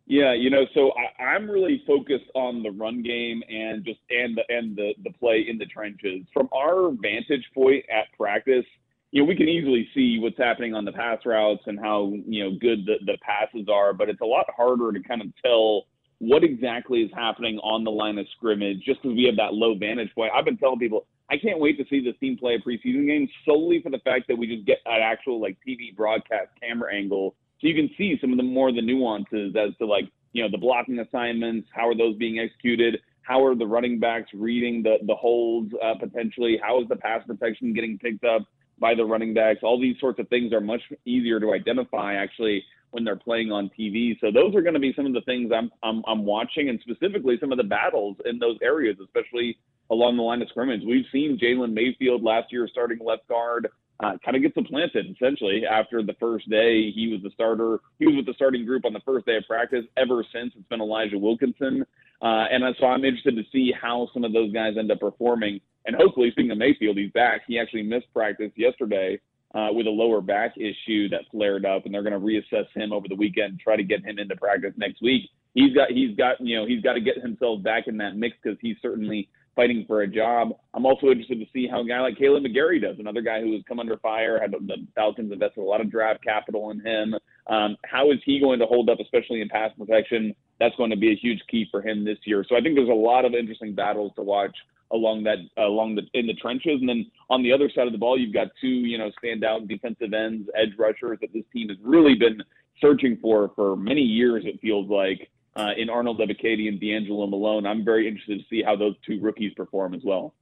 [0.07, 4.37] Yeah, you know, so I, I'm really focused on the run game and just and
[4.37, 6.27] the and the the play in the trenches.
[6.33, 8.67] From our vantage point at practice,
[9.13, 12.45] you know, we can easily see what's happening on the pass routes and how you
[12.45, 15.85] know good the, the passes are, but it's a lot harder to kind of tell
[16.19, 19.75] what exactly is happening on the line of scrimmage just because we have that low
[19.75, 20.33] vantage point.
[20.37, 23.27] I've been telling people I can't wait to see this team play a preseason game
[23.47, 27.35] solely for the fact that we just get an actual like TV broadcast camera angle
[27.65, 30.51] so you can see some of the more the nuances as to like you know
[30.51, 34.97] the blocking assignments how are those being executed how are the running backs reading the
[35.07, 38.43] the holds uh, potentially how is the pass protection getting picked up
[38.79, 39.61] by the running backs?
[39.63, 43.71] All these sorts of things are much easier to identify actually when they're playing on
[43.79, 46.69] TV so those are going to be some of the things I'm, I'm I'm watching
[46.69, 49.57] and specifically some of the battles in those areas especially
[49.91, 50.83] along the line of scrimmage.
[50.87, 53.69] We've seen Jalen Mayfield last year starting left guard
[54.01, 56.91] uh, kind of get supplanted essentially after the first day.
[56.91, 57.79] He was the starter.
[57.99, 59.85] He was with the starting group on the first day of practice.
[59.97, 61.85] Ever since, it's been Elijah Wilkinson.
[62.23, 65.61] Uh, and so I'm interested to see how some of those guys end up performing.
[65.87, 67.43] And hopefully, speaking of Mayfield, he's back.
[67.47, 69.21] He actually missed practice yesterday
[69.55, 72.93] uh, with a lower back issue that flared up, and they're going to reassess him
[72.93, 75.31] over the weekend and try to get him into practice next week.
[75.55, 78.37] He's got he's got you know he's got to get himself back in that mix
[78.43, 80.51] because he's certainly fighting for a job.
[80.75, 83.53] I'm also interested to see how a guy like Kaleb McGary does, another guy who
[83.53, 87.15] has come under fire, had the Falcons invested a lot of draft capital in him.
[87.47, 90.35] Um, how is he going to hold up, especially in pass protection?
[90.61, 92.45] That's going to be a huge key for him this year.
[92.49, 94.57] So I think there's a lot of interesting battles to watch
[94.93, 97.99] along that along the in the trenches, and then on the other side of the
[97.99, 101.79] ball, you've got two you know standout defensive ends, edge rushers that this team has
[101.83, 102.43] really been
[102.81, 104.45] searching for for many years.
[104.47, 107.67] It feels like uh, in Arnold Ebiketie and DeAngelo Malone.
[107.67, 110.35] I'm very interested to see how those two rookies perform as well.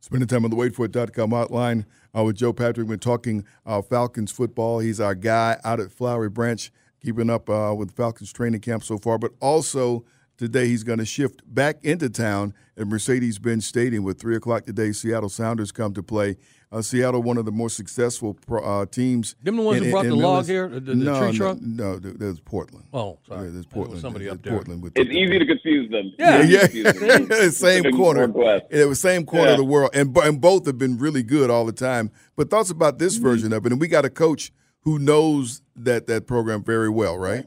[0.00, 1.84] Spending time on the waitforit.com hotline
[2.16, 2.88] uh, with Joe Patrick.
[2.88, 4.78] We're talking uh, Falcons football.
[4.78, 8.96] He's our guy out at Flowery Branch, keeping up uh, with Falcons training camp so
[8.96, 9.18] far.
[9.18, 10.06] But also
[10.38, 14.92] today, he's going to shift back into town at Mercedes-Benz Stadium with three o'clock today.
[14.92, 16.36] Seattle Sounders come to play.
[16.72, 19.34] Uh, Seattle, one of the more successful pro, uh, teams.
[19.42, 21.32] Them the ones in- who brought in the log here, the- the no, tree no,
[21.32, 21.60] truck?
[21.60, 22.84] No, th- there's Portland.
[22.94, 23.46] Oh, sorry.
[23.46, 24.00] Yeah, there's Portland.
[24.00, 24.52] somebody There's up there.
[24.52, 26.12] Portland with It's the- easy to confuse them.
[26.16, 26.42] Yeah.
[26.42, 27.50] yeah, Easy to confuse them.
[27.50, 28.28] same corner.
[28.28, 28.66] Northwest.
[28.70, 29.52] It was same corner Yeah.
[29.54, 32.12] of the world, and and both have been really good all the time.
[32.36, 33.22] But thoughts about this Mm-hmm.
[33.24, 34.52] version of it, and we got a coach
[34.82, 37.46] who knows that that program very well, right?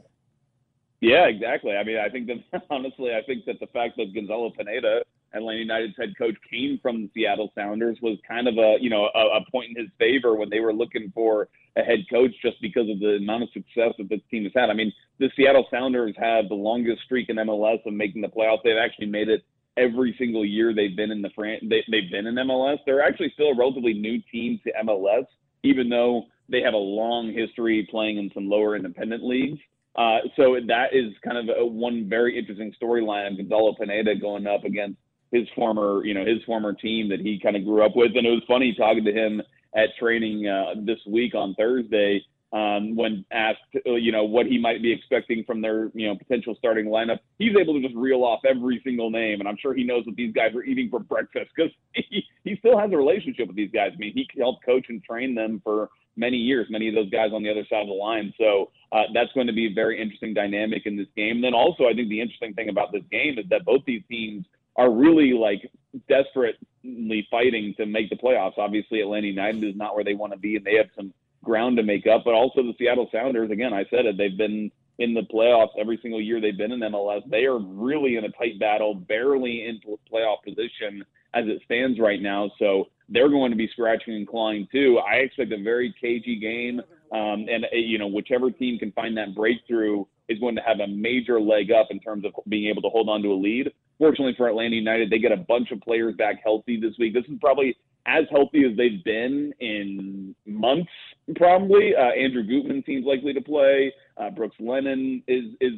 [0.99, 1.71] Yeah, exactly.
[1.77, 5.59] I mean, I think that honestly, I think that the fact that Gonzalo Pineda, Atlanta
[5.59, 9.37] United's head coach, came from the Seattle Sounders was kind of a you know a,
[9.37, 12.89] a point in his favor when they were looking for a head coach, just because
[12.89, 14.69] of the amount of success that this team has had.
[14.69, 18.59] I mean, the Seattle Sounders have the longest streak in MLS of making the playoffs.
[18.63, 19.43] They've actually made it
[19.77, 22.77] every single year they've been in the fran- they, they've been in MLS.
[22.85, 25.25] They're actually still a relatively new team to MLS,
[25.63, 29.59] even though they have a long history playing in some lower independent leagues.
[29.95, 33.31] Uh, so that is kind of a, one very interesting storyline.
[33.31, 34.97] Of Gonzalo Pineda going up against
[35.33, 38.25] his former, you know, his former team that he kind of grew up with, and
[38.25, 39.41] it was funny talking to him
[39.75, 44.59] at training uh, this week on Thursday um, when asked, uh, you know, what he
[44.59, 47.17] might be expecting from their, you know, potential starting lineup.
[47.39, 50.15] He's able to just reel off every single name, and I'm sure he knows what
[50.15, 53.71] these guys are eating for breakfast because he, he still has a relationship with these
[53.71, 53.91] guys.
[53.95, 57.31] I mean, he helped coach and train them for many years, many of those guys
[57.33, 58.31] on the other side of the line.
[58.37, 61.37] So uh, that's going to be a very interesting dynamic in this game.
[61.37, 64.03] And then also, I think the interesting thing about this game is that both these
[64.07, 65.69] teams are really like
[66.09, 68.57] desperately fighting to make the playoffs.
[68.57, 71.77] Obviously, Atlanta United is not where they want to be, and they have some ground
[71.77, 72.23] to make up.
[72.25, 75.97] But also the Seattle Sounders, again, I said it, they've been in the playoffs every
[76.01, 77.27] single year they've been in MLS.
[77.29, 79.79] They are really in a tight battle, barely in
[80.11, 82.51] playoff position as it stands right now.
[82.59, 84.99] So they're going to be scratching and clawing too.
[84.99, 86.79] I expect a very cagey game,
[87.11, 90.79] um, and uh, you know whichever team can find that breakthrough is going to have
[90.79, 93.71] a major leg up in terms of being able to hold on to a lead.
[93.97, 97.13] Fortunately for Atlanta United, they get a bunch of players back healthy this week.
[97.13, 100.91] This is probably as healthy as they've been in months,
[101.35, 101.95] probably.
[101.95, 103.93] Uh, Andrew Gutman seems likely to play.
[104.17, 105.73] Uh, Brooks Lennon is is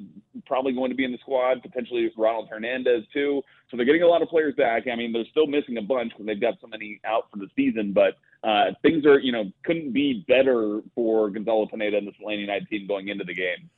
[0.45, 1.62] probably going to be in the squad.
[1.62, 3.41] Potentially Ronald Hernandez too.
[3.69, 4.88] So they're getting a lot of players back.
[4.91, 7.47] I mean, they're still missing a bunch because they've got so many out for the
[7.56, 7.93] season.
[7.93, 12.41] But uh, things are, you know, couldn't be better for Gonzalo Pineda and this Atlanta
[12.41, 13.69] United team going into the game.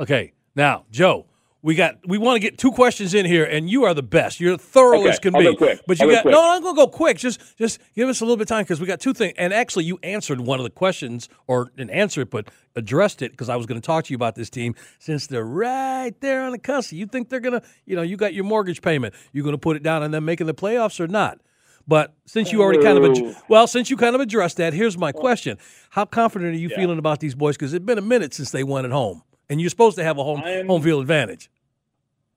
[0.00, 1.26] Okay, now Joe,
[1.62, 4.40] we got we want to get two questions in here, and you are the best.
[4.40, 5.44] You're thorough Okay, as can I'll be.
[5.46, 5.80] go quick.
[5.86, 6.32] But you I'll go got quick.
[6.32, 6.50] no.
[6.50, 7.18] I'm gonna go quick.
[7.18, 9.34] Just just give us a little bit of time because we got two things.
[9.38, 13.30] And actually, you answered one of the questions, or didn't answer it, but addressed it
[13.32, 16.42] because I was going to talk to you about this team since they're right there
[16.42, 16.92] on the cusp.
[16.92, 19.14] You think they're gonna, you know, you got your mortgage payment.
[19.32, 21.38] You're going to put it down on them making the playoffs or not?
[21.86, 24.96] But since you already kind of ad- well, since you kind of addressed that, here's
[24.98, 25.58] my question:
[25.90, 26.76] How confident are you Yeah.
[26.76, 27.56] feeling about these boys?
[27.56, 30.16] Because it's been a minute since they won at home, and you're supposed to have
[30.16, 31.50] a home I'm- home field advantage.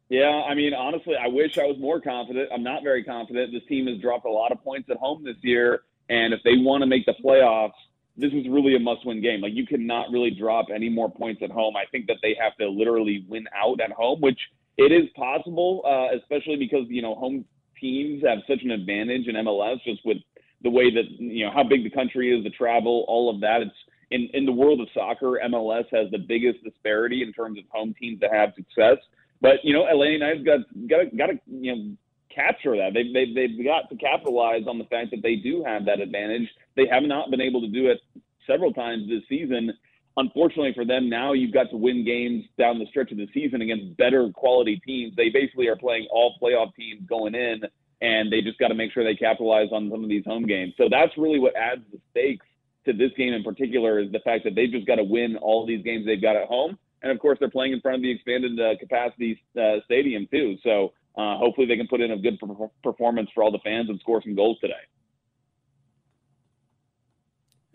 [0.09, 2.49] Yeah, I mean, honestly, I wish I was more confident.
[2.53, 3.51] I'm not very confident.
[3.51, 6.57] This team has dropped a lot of points at home this year, and if they
[6.57, 7.73] want to make the playoffs,
[8.15, 9.41] this is really a must-win game.
[9.41, 11.75] Like you cannot really drop any more points at home.
[11.75, 14.39] I think that they have to literally win out at home, which
[14.77, 17.43] it is possible, uh, especially because you know home
[17.79, 20.17] teams have such an advantage in MLS just with
[20.61, 23.61] the way that you know how big the country is, the travel, all of that.
[23.61, 23.75] It's
[24.11, 27.95] in in the world of soccer, MLS has the biggest disparity in terms of home
[27.99, 28.97] teams that have success.
[29.45, 31.95] But you know, Atlanta United's got got got to you know
[32.33, 32.95] capture that.
[32.95, 36.49] They've, they've they've got to capitalize on the fact that they do have that advantage.
[36.75, 37.99] They have not been able to do it
[38.47, 39.71] several times this season.
[40.17, 43.61] Unfortunately for them, now you've got to win games down the stretch of the season
[43.61, 45.15] against better quality teams.
[45.15, 47.61] They basically are playing all playoff teams going in,
[48.01, 50.73] and they just got to make sure they capitalize on some of these home games.
[50.75, 52.47] So that's really what adds the stakes
[52.85, 55.67] to this game in particular is the fact that they've just got to win all
[55.67, 56.79] these games they've got at home.
[57.05, 60.57] And of course, they're playing in front of the expanded uh, capacity uh, stadium too.
[60.63, 63.89] So uh, hopefully, they can put in a good per- performance for all the fans
[63.89, 64.73] and score some goals today.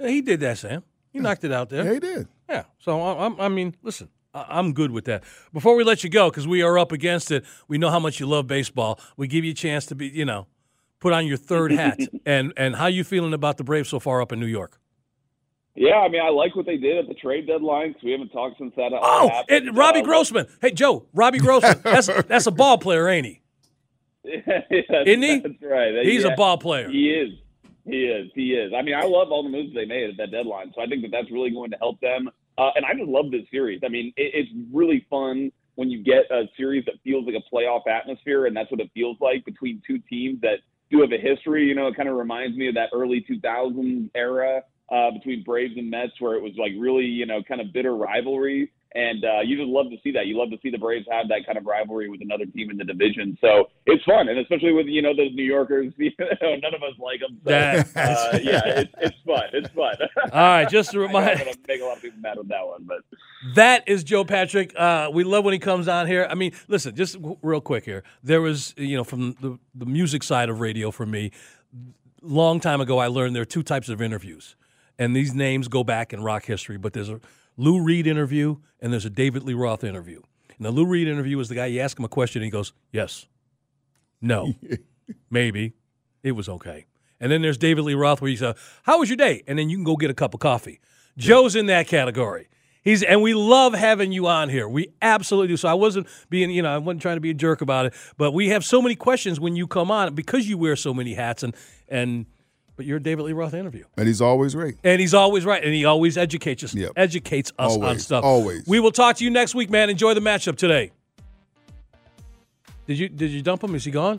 [0.00, 0.82] Yeah, he did that, Sam.
[1.12, 1.84] He knocked it out there.
[1.84, 2.28] Yeah, he did.
[2.48, 2.64] Yeah.
[2.80, 5.22] So I, I'm, I mean, listen, I- I'm good with that.
[5.52, 8.18] Before we let you go, because we are up against it, we know how much
[8.18, 8.98] you love baseball.
[9.16, 10.48] We give you a chance to be, you know,
[10.98, 12.00] put on your third hat.
[12.26, 14.80] and and how you feeling about the Braves so far up in New York?
[15.76, 18.30] Yeah, I mean, I like what they did at the trade deadline because we haven't
[18.30, 18.92] talked since that.
[18.92, 19.68] all Oh, happened.
[19.68, 20.46] and Robbie Uh, Grossman.
[20.61, 21.80] Hey, Joe, Robbie Grossman.
[21.85, 23.40] That's that's a ball player, ain't he?
[24.24, 24.62] yeah,
[25.06, 25.38] Isn't he?
[25.40, 26.04] That's right.
[26.04, 26.33] He's Yeah.
[26.33, 26.88] a ball player.
[26.90, 27.30] He is.
[27.87, 28.30] He is.
[28.35, 28.72] He is.
[28.76, 30.72] I mean, I love all the moves they made at that deadline.
[30.74, 32.28] So I think that that's really going to help them.
[32.59, 33.80] Uh, and I just love this series.
[33.85, 37.54] I mean, it, it's really fun when you get a series that feels like a
[37.54, 40.59] playoff atmosphere, and that's what it feels like between two teams that
[40.90, 41.64] do have a history.
[41.64, 45.74] You know, it kind of reminds me of that early 2000s era uh, between Braves
[45.76, 48.70] and Mets, where it was like really, you know, kind of bitter rivalry.
[48.92, 50.26] And uh, you just love to see that.
[50.26, 52.76] You love to see the Braves have that kind of rivalry with another team in
[52.76, 53.38] the division.
[53.40, 55.92] So it's fun, and especially with you know those New Yorkers.
[56.00, 57.38] You know, none of us like them.
[57.44, 59.44] So, uh, yeah, it's, it's fun.
[59.53, 59.94] It's fun.
[60.33, 62.48] All right, just to know I'm remind gonna make a lot of people mad with
[62.48, 62.98] that one, but
[63.55, 64.72] that is Joe Patrick.
[64.76, 66.26] Uh, we love when he comes on here.
[66.29, 68.03] I mean, listen, just w- real quick here.
[68.24, 71.31] There was, you know, from the, the music side of radio for me,
[72.22, 74.57] long time ago, I learned there are two types of interviews,
[75.00, 76.76] and these names go back in rock history.
[76.76, 77.20] But there's a
[77.56, 80.20] Lou Reed interview and there's a David Lee Roth interview.
[80.58, 82.50] And the Lou Reed interview is the guy you ask him a question and he
[82.50, 83.26] goes, "Yes,
[84.20, 84.54] no,
[85.30, 85.72] maybe,
[86.22, 86.86] it was okay."
[87.18, 89.70] And then there's David Lee Roth where you say, "How was your day?" And then
[89.70, 90.80] you can go get a cup of coffee.
[91.16, 92.48] Joe's in that category.
[92.82, 94.68] He's and we love having you on here.
[94.68, 95.56] We absolutely do.
[95.56, 97.94] So I wasn't being, you know, I wasn't trying to be a jerk about it,
[98.18, 101.14] but we have so many questions when you come on because you wear so many
[101.14, 101.54] hats and
[101.88, 102.26] and
[102.80, 103.84] but you're a David Lee Roth interview.
[103.98, 104.74] And he's always right.
[104.82, 106.74] And he's always right, and he always educates us.
[106.74, 106.92] Yep.
[106.96, 108.24] Educates us on stuff.
[108.24, 108.66] always.
[108.66, 109.90] We will talk to you next week, man.
[109.90, 110.90] Enjoy the matchup today.
[112.86, 113.74] Did you did you dump him?
[113.74, 114.18] Is he gone?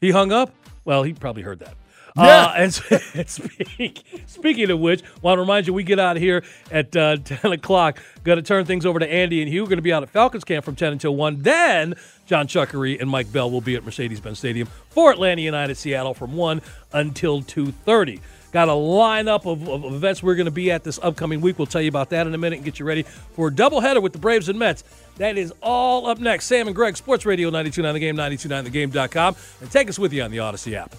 [0.00, 0.52] he hung up.
[0.84, 1.76] Well, he probably heard that.
[2.18, 2.80] Uh, and,
[3.14, 6.94] and speak, speaking of which, want to remind you we get out of here at
[6.96, 8.02] uh, 10 o'clock.
[8.24, 9.64] Got to turn things over to Andy and Hugh.
[9.64, 11.42] Going to be out at Falcons camp from 10 until 1.
[11.42, 11.94] Then
[12.26, 16.34] John Chuckery and Mike Bell will be at Mercedes-Benz Stadium for Atlanta United Seattle from
[16.34, 16.60] 1
[16.92, 18.20] until 2.30.
[18.50, 21.58] Got a lineup of, of events we're going to be at this upcoming week.
[21.58, 24.02] We'll tell you about that in a minute and get you ready for a doubleheader
[24.02, 24.84] with the Braves and Mets.
[25.18, 26.46] That is all up next.
[26.46, 29.36] Sam and Greg, Sports Radio 929 The Game, 929thegame.com.
[29.60, 30.94] And take us with you on the Odyssey app.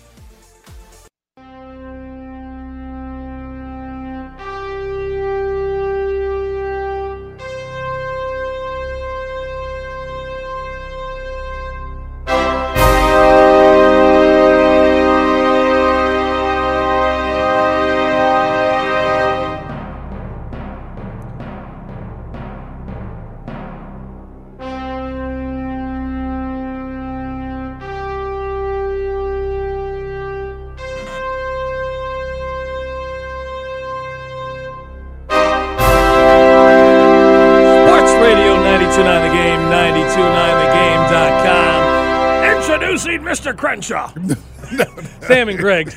[44.69, 45.25] Crenshaw.
[45.27, 45.93] Sam and Greg.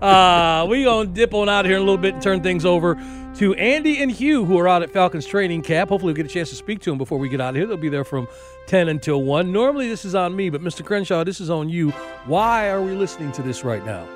[0.00, 2.42] Uh, we going to dip on out of here in a little bit and turn
[2.42, 2.94] things over
[3.36, 5.88] to Andy and Hugh, who are out at Falcons training camp.
[5.90, 7.66] Hopefully, we'll get a chance to speak to them before we get out of here.
[7.66, 8.28] They'll be there from
[8.66, 9.50] 10 until 1.
[9.50, 10.84] Normally, this is on me, but Mr.
[10.84, 11.90] Crenshaw, this is on you.
[12.26, 14.06] Why are we listening to this right now?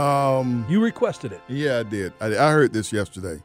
[0.00, 1.40] Um, You requested it.
[1.48, 2.12] yeah, I did.
[2.20, 3.40] I, I heard this yesterday.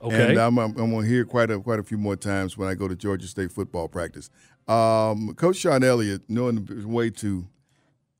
[0.00, 0.30] Okay.
[0.30, 2.68] And I'm, I'm, I'm going to hear quite a quite a few more times when
[2.68, 4.30] I go to Georgia State football practice.
[4.68, 7.46] Um, Coach Sean Elliott, knowing the way to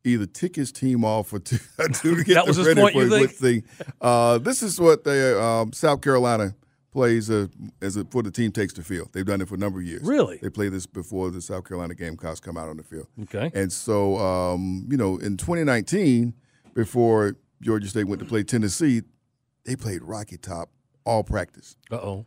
[0.04, 3.10] either tick his team off or to, to get That was ready point, for his
[3.10, 3.30] think?
[3.32, 3.86] thing.
[4.00, 6.54] Uh, this is what they, um, South Carolina
[6.90, 7.46] plays uh,
[7.82, 9.10] as a, before the team takes the field.
[9.12, 10.02] They've done it for a number of years.
[10.02, 10.38] Really?
[10.38, 13.06] They play this before the South Carolina Gamecocks come out on the field.
[13.22, 13.50] Okay.
[13.54, 16.34] And so, um, you know, in 2019,
[16.74, 19.02] before Georgia State went to play Tennessee,
[19.64, 20.70] they played Rocky Top
[21.04, 21.76] all practice.
[21.90, 22.26] Uh oh.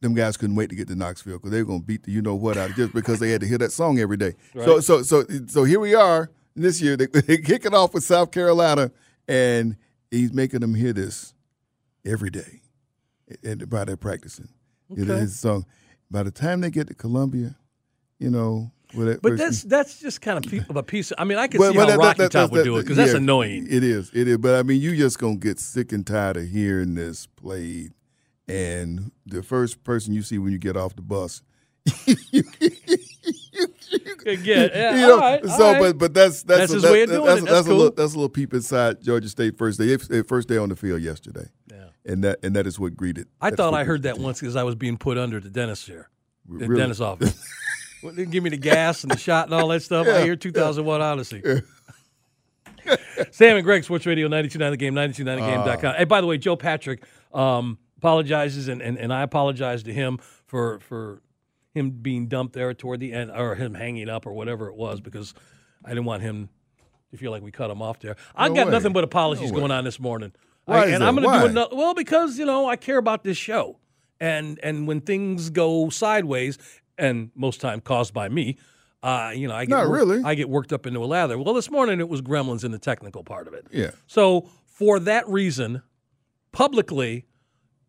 [0.00, 2.12] Them guys couldn't wait to get to Knoxville because they were going to beat the
[2.12, 4.34] you know what out of just because they had to hear that song every day.
[4.52, 6.96] So, so, so, so here we are this year.
[6.96, 8.90] They, they kick it off with South Carolina,
[9.28, 9.76] and
[10.10, 11.34] he's making them hear this
[12.04, 12.62] every day,
[13.42, 14.48] and by their practicing.
[14.90, 15.22] You know, Okay.
[15.22, 15.66] his song.
[16.10, 17.56] By the time they get to Columbia,
[18.18, 21.10] you know, with it, But that's that's just kind of pe- of a piece.
[21.10, 22.64] Of, I mean, I can Well, see well, how that- Rocky that- Top would that-
[22.64, 23.66] do it because that's annoying.
[23.68, 24.36] It is, it is.
[24.38, 27.92] But I mean, you just gonna get sick and tired of hearing this played,
[28.46, 31.42] and the first person you see when you get off the bus.
[34.26, 35.80] Yeah, yeah, you know, all right, so right.
[35.80, 37.44] but but that's that's That's a, his that- way of doing that's, it.
[37.44, 37.94] That's, That's a little cool.
[37.96, 41.46] that's a little peep inside Georgia State first day first day on the field yesterday.
[41.70, 41.84] Yeah.
[42.06, 43.28] and that and that is what greeted.
[43.40, 46.08] I thought I heard that once because I was being put under the dentist chair,
[46.48, 46.80] the Really?
[46.80, 47.38] dentist office.
[48.30, 50.06] Give me the gas and the shot and all that stuff.
[50.08, 51.42] I hear 2001 Odyssey.
[53.30, 55.94] Sam and Greg, Sports Radio 929 The Game, 929thegame.com.
[55.94, 57.02] hey, by the way, Joe Patrick
[57.32, 61.22] um, apologizes, and, and, and I apologize to him for for
[61.74, 65.00] him being dumped there toward the end, or him hanging up, or whatever it was,
[65.00, 65.34] because
[65.84, 66.48] I didn't want him
[67.10, 68.16] to feel like we cut him off there.
[68.34, 68.72] I No got way.
[68.72, 69.60] nothing but apologies No way.
[69.60, 70.32] going on this morning.
[70.64, 71.04] Why I- and?
[71.04, 71.76] I'm going to do another.
[71.76, 73.78] Well, because you know I care about this show,
[74.20, 76.58] and and when things go sideways,
[76.96, 78.56] and most time caused by me,
[79.02, 80.22] uh, you know I get Not worked- really.
[80.24, 81.36] I get worked up into a lather.
[81.38, 83.66] Well, this morning it was Gremlins in the technical part of it.
[83.72, 83.90] Yeah.
[84.06, 85.82] So for that reason,
[86.52, 87.26] publicly,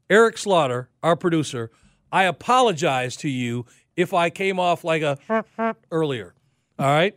[0.09, 1.71] Eric Slaughter, our producer,
[2.15, 3.65] I apologize to you
[3.97, 5.17] if I came off like a
[5.91, 6.33] earlier.
[6.79, 7.13] All right?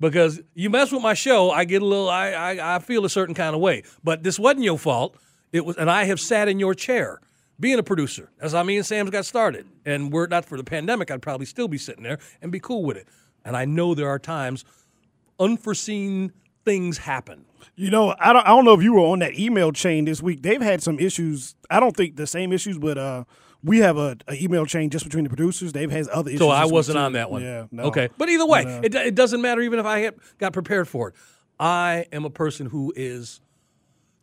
[0.00, 3.10] Because you mess with my show, I get a little I, I I feel a
[3.10, 3.82] certain kind of way.
[4.02, 5.18] But this wasn't your fault.
[5.52, 7.20] It was and I have sat in your chair
[7.60, 8.30] being a producer.
[8.40, 9.66] As I mean Sam's got started.
[9.84, 12.58] And were it not for the pandemic, I'd probably still be sitting there and be
[12.58, 13.06] cool with it.
[13.44, 14.64] And I know there are times
[15.38, 16.32] unforeseen
[16.64, 17.44] things happen.
[17.76, 20.22] You know, I don't, I don't know if you were on that email chain this
[20.22, 20.42] week.
[20.42, 21.54] They've had some issues.
[21.68, 23.24] I don't think the same issues, but uh,
[23.62, 25.72] we have a, a email chain just between the producers.
[25.72, 26.40] They've had other issues.
[26.40, 27.42] So I wasn't on that one.
[27.42, 27.66] Yeah.
[27.70, 27.84] No.
[27.84, 28.08] Okay.
[28.16, 31.14] But either way, it, it doesn't matter even if I had, got prepared for it.
[31.58, 33.40] I am a person who is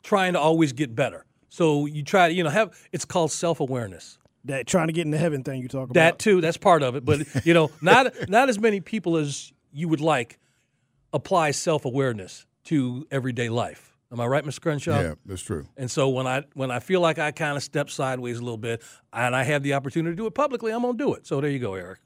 [0.04, 1.26] trying to always get better.
[1.50, 4.18] So you try to, you know, have it's called self awareness.
[4.46, 5.94] that trying to get into heaven thing you talk about.
[5.96, 7.04] That too, that's part of it.
[7.04, 10.40] But you know, not not as many people as you would like
[11.14, 13.95] apply self awareness to everyday life.
[14.16, 14.62] Am I right, Mr.
[14.62, 15.02] Crenshaw?
[15.02, 15.68] Yeah, that's true.
[15.76, 18.58] And so when I when I feel like I kind of step sideways a little
[18.58, 21.28] bit, and I have the opportunity to do it publicly, I'm gonna do it.
[21.28, 22.00] So there you go, Eric.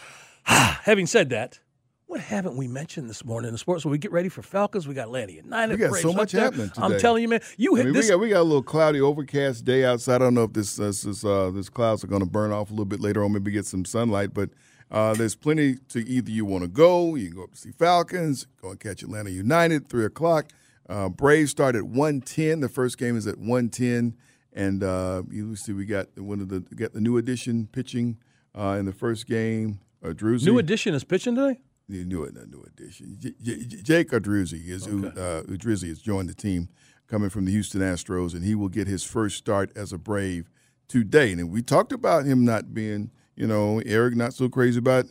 [0.44, 1.58] Having said that,
[2.06, 3.82] what haven't we mentioned this morning in the sports?
[3.82, 4.86] So we get ready for Falcons.
[4.86, 5.72] We got Atlanta United.
[5.72, 6.82] We got Braves so much happening today.
[6.86, 7.40] I'm telling you, man.
[7.56, 8.06] You I mean, this.
[8.06, 10.16] we got we got a little cloudy, overcast day outside.
[10.16, 12.68] I don't know if this this this, uh, this clouds are going to burn off
[12.70, 13.32] a little bit later on.
[13.32, 14.50] Maybe get some sunlight, but
[14.92, 17.16] uh, there's plenty to either you want to go.
[17.16, 20.46] You can go up to see Falcons, go and catch Atlanta United three o'clock.
[20.90, 22.58] Uh, Braves start at one ten.
[22.60, 24.16] The first game is at one ten,
[24.52, 28.18] and uh, you see we got one of the got the new addition pitching
[28.58, 29.78] uh, in the first game.
[30.04, 30.12] Uh.
[30.20, 31.60] New addition is pitching today.
[31.88, 33.16] The new, the new addition.
[33.18, 36.68] J- J- Jake Odorizzi is who uh, Odorizzi has joined the team,
[37.06, 40.48] coming from the Houston Astros, and he will get his first start as a Brave
[40.88, 41.32] today.
[41.32, 45.06] And we talked about him not being, you know, Eric not so crazy about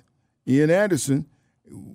[0.47, 1.27] Ian Anderson.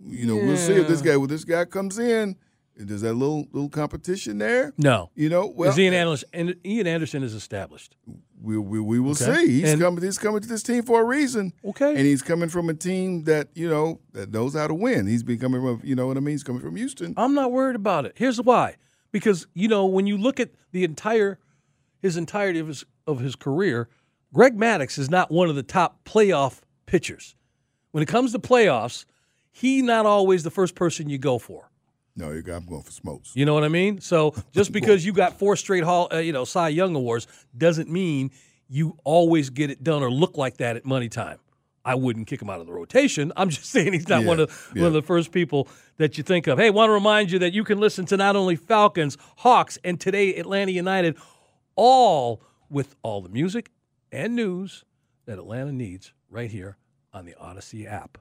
[0.07, 2.37] You know, we'll see if this guy, when this guy comes in,
[2.77, 4.72] there's that little little competition there.
[4.79, 5.11] No.
[5.14, 7.97] You know, well, Is Ian uh, Anderson, and Ian Anderson is established.
[8.43, 9.47] we, we, we will Okay.
[9.47, 9.61] see.
[9.61, 10.03] He's And- coming.
[10.03, 11.53] He's coming to this team for a reason.
[11.64, 11.91] Okay.
[11.91, 15.07] And he's coming from a team that you know that knows how to win.
[15.07, 16.33] He's been coming from you know what I mean.
[16.35, 17.14] He's coming from Houston.
[17.16, 18.12] I'm not worried about it.
[18.16, 18.77] Here's why.
[19.12, 21.39] Because you know when you look at the entire
[22.01, 23.89] his entirety of his of his career,
[24.33, 27.37] Greg Maddux is not one of the top playoff pitchers.
[27.93, 29.05] When it comes to playoffs,
[29.53, 31.70] he not always the first person you go for.
[32.17, 33.33] No, you got, I'm going for smokes.
[33.35, 34.01] You know what I mean?
[34.01, 37.91] So just because you got four straight Hall, uh, you know, Cy Young awards doesn't
[37.91, 38.31] mean
[38.69, 41.39] you always get it done or look like that at money time.
[41.85, 43.33] I wouldn't kick him out of the rotation.
[43.37, 44.83] I'm just saying he's not one of yeah.
[44.83, 46.59] one of the first people that you think of.
[46.59, 50.01] Hey, want to remind you that you can listen to not only Falcons, Hawks, and
[50.01, 51.17] today Atlanta United,
[51.77, 53.71] all with all the music
[54.11, 54.85] and news
[55.27, 56.77] that Atlanta needs right here
[57.12, 58.19] on the Odyssey app.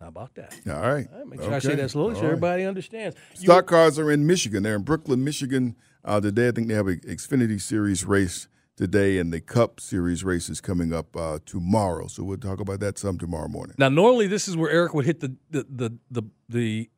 [0.00, 0.54] How about that?
[0.68, 1.06] All right.
[1.12, 2.28] All right, make sure I say that slowly All so right.
[2.32, 3.16] everybody understands.
[3.36, 4.62] You- Stock cars are in Michigan.
[4.62, 5.74] They're in Brooklyn, Michigan
[6.04, 6.48] uh, today.
[6.48, 10.60] I think they have an Xfinity Series race today, and the Cup Series race is
[10.60, 12.08] coming up uh, tomorrow.
[12.08, 13.74] So we'll talk about that some tomorrow morning.
[13.78, 16.90] Now, normally this is where Eric would hit the the the the, the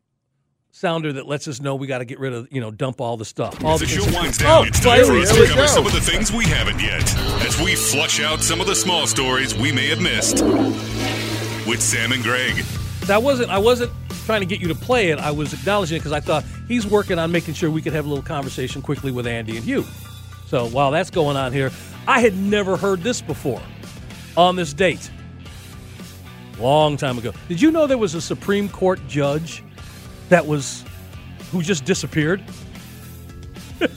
[0.73, 3.17] sounder that lets us know we got to get rid of, you know, dump all
[3.17, 3.65] the stuff.
[3.65, 5.55] All As the show winds down, Oh, it's time for us we to go.
[5.55, 7.03] cover some of the things we haven't yet,
[7.47, 10.43] as we flush out some of the small stories we may have missed.
[11.67, 12.65] With Sam and Greg.
[13.09, 13.51] That wasn't.
[13.51, 13.91] I wasn't
[14.27, 15.19] trying to get you to play it.
[15.19, 18.05] I was acknowledging it because I thought he's working on making sure we could have
[18.05, 19.87] a little conversation quickly with Andy and Hugh.
[20.47, 21.71] So while that's going on here,
[22.07, 23.63] I had never heard this before
[24.37, 25.11] on this date.
[26.59, 27.33] Long time ago.
[27.49, 29.65] Did you know there was a Supreme Court judge
[30.29, 30.85] that was
[31.51, 32.45] who just disappeared?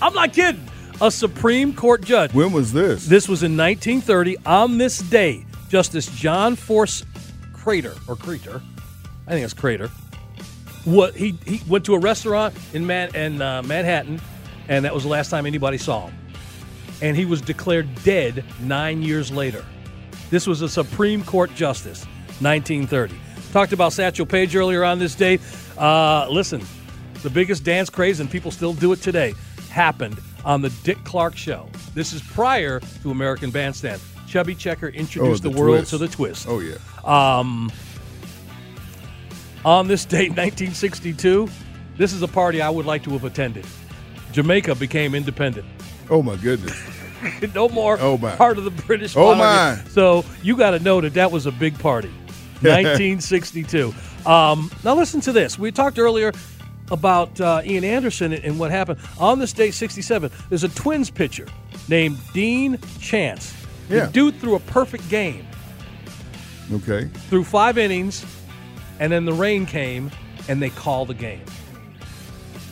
[0.00, 0.68] I'm not kidding.
[1.00, 2.32] A Supreme Court judge.
[2.32, 3.06] When was this?
[3.06, 4.36] This was in 1930.
[4.46, 7.02] On this day, Justice John Force
[7.60, 8.62] Crater or Crater,
[9.26, 9.88] I think it's Crater.
[10.84, 14.18] What he he went to a restaurant in Man in uh, Manhattan,
[14.68, 16.14] and that was the last time anybody saw him.
[17.02, 19.64] And he was declared dead nine years later.
[20.30, 22.04] This was a Supreme Court justice,
[22.40, 23.14] 1930.
[23.52, 25.40] Talked about Satchel Paige earlier on this date.
[25.76, 26.62] Uh, listen,
[27.22, 29.34] the biggest dance craze, and people still do it today,
[29.70, 31.68] happened on the Dick Clark Show.
[31.94, 34.00] This is prior to American Bandstand.
[34.26, 36.46] Chubby Checker introduced Oh, the, the world to the twist.
[36.48, 36.76] Oh yeah.
[37.04, 37.70] Um,
[39.64, 41.48] on this date, 1962,
[41.96, 43.66] this is a party I would like to have attended.
[44.32, 45.66] Jamaica became independent.
[46.08, 46.78] Oh my goodness.
[47.54, 48.34] no more Oh, my.
[48.36, 49.82] part of the British Oh, monarchy.
[49.82, 49.88] my.
[49.90, 52.08] So you got to know that that was a big party.
[52.62, 53.94] 1962.
[54.26, 55.58] Um, now listen to this.
[55.58, 56.32] We talked earlier
[56.90, 60.30] about uh, Ian Anderson and, and what happened on this date, 67.
[60.48, 61.46] There's a Twins pitcher
[61.88, 63.54] named Dean Chance.
[63.88, 64.06] Yeah.
[64.06, 65.46] The dude threw a perfect game.
[66.72, 67.06] Okay.
[67.28, 68.24] through five innings,
[68.98, 70.10] and then the rain came,
[70.48, 71.42] and they called the game.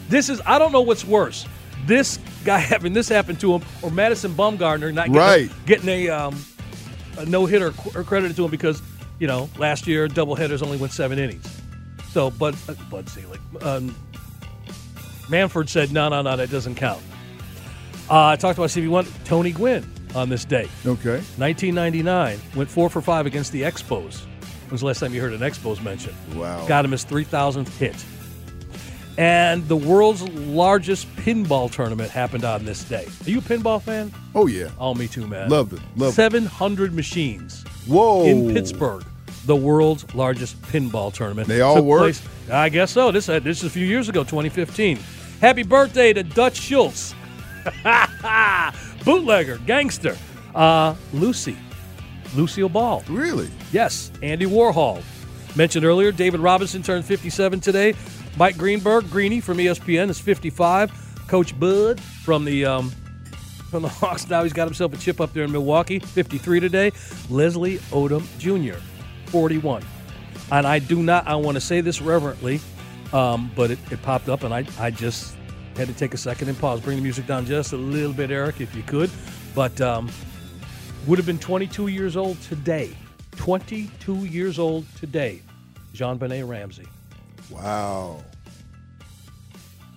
[0.08, 1.46] This is I don't know what's worse.
[1.86, 5.50] This guy having this happen to him, or Madison Bumgarner not getting, Right.
[5.50, 6.44] a, getting a um,
[7.18, 8.80] a no hitter credited to him because
[9.18, 11.46] you know last year double hitters only went seven innings.
[12.12, 13.94] So Bud uh, Bud Selig, um,
[15.28, 17.02] Manfred said no, no, no, that doesn't count.
[18.10, 20.68] Uh, I talked about CB1, Tony Gwynn on this day.
[20.86, 21.18] Okay.
[21.36, 24.22] 1999 went four for five against the Expos.
[24.24, 26.14] When was the last time you heard an Expos mention?
[26.34, 26.66] Wow.
[26.66, 28.04] Got him his 3,000th hit.
[29.16, 33.04] And the world's largest pinball tournament happened on this day.
[33.26, 34.12] Are you a pinball fan?
[34.34, 34.70] Oh yeah.
[34.78, 35.48] Oh, me too, man.
[35.48, 35.80] Loved it.
[35.96, 36.16] Loved it.
[36.16, 37.64] 700 machines.
[37.88, 38.24] Whoa.
[38.24, 39.04] In Pittsburgh,
[39.46, 41.48] the world's largest pinball tournament.
[41.48, 43.10] They all place- I guess so.
[43.10, 44.98] This, uh, this is a few years ago, 2015.
[45.40, 47.14] Happy birthday to Dutch Schultz.
[49.08, 50.18] Bootlegger, gangster.
[50.54, 51.56] Uh, Lucy.
[52.36, 53.02] Lucille Ball.
[53.08, 53.48] Really?
[53.72, 54.12] Yes.
[54.22, 55.02] Andy Warhol.
[55.56, 57.94] Mentioned earlier, David Robinson turned 57 today.
[58.36, 60.92] Mike Greenberg, Greeny from ESPN, is 55.
[61.26, 62.90] Coach Bud from the um,
[63.70, 64.28] from the Hawks.
[64.28, 66.92] Now he's got himself a chip up there in Milwaukee, 53 today.
[67.30, 68.78] Leslie Odom Jr.,
[69.30, 69.82] 41.
[70.52, 72.60] And I do not, I want to say this reverently,
[73.14, 75.37] um, but it, it popped up and I, I just
[75.78, 76.80] had to take a second and pause.
[76.80, 79.10] Bring the music down just a little bit, Eric, if you could.
[79.54, 80.10] But um,
[81.06, 82.96] would have been 22 years old today.
[83.36, 85.40] 22 years old today.
[85.94, 86.86] JonBenét Ramsey.
[87.48, 88.22] Wow.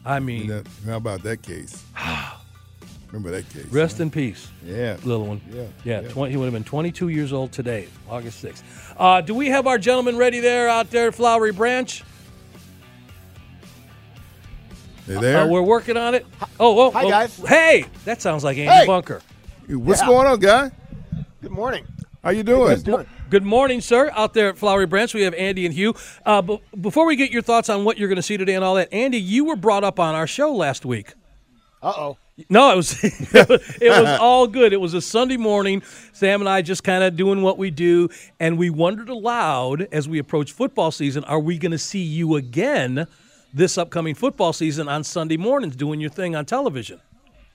[0.05, 1.84] I mean, That- how about that case?
[3.11, 3.65] Remember that case?
[3.65, 4.03] Rest huh?
[4.03, 4.47] in peace.
[4.63, 4.97] Yeah.
[5.03, 5.41] Little one.
[5.51, 6.01] Yeah, Yeah.
[6.01, 6.09] yeah.
[6.09, 8.61] 20, he would have been 22 years old today, August 6th.
[8.97, 12.03] Uh, do we have our gentleman ready there out there at Flowery Branch?
[15.08, 15.39] They there?
[15.41, 16.26] Uh, we're working on it.
[16.60, 17.36] Oh, oh, Hi, oh, guys.
[17.38, 18.86] Hey, that sounds like Andy Hey.
[18.86, 19.22] Bunker.
[19.68, 20.08] What's Yeah.
[20.08, 20.72] going on, guy?
[21.41, 21.86] Good morning.
[22.24, 22.68] How you doing?
[22.68, 23.08] guys doing?
[23.30, 24.12] Good morning, sir.
[24.14, 25.95] Out there at Flowery Branch, we have Andy and Hugh.
[26.26, 28.64] Uh, but before we get your thoughts on what you're going to see today and
[28.64, 31.14] all that, Andy, you were brought up on our show last week.
[31.82, 32.18] Uh oh.
[32.49, 34.72] No, it was it was all good.
[34.72, 35.82] It was a Sunday morning.
[36.14, 40.08] Sam and I just kind of doing what we do, and we wondered aloud as
[40.08, 43.08] we approach football season: Are we going to see you again
[43.54, 47.02] this upcoming football season on Sunday mornings doing your thing on television?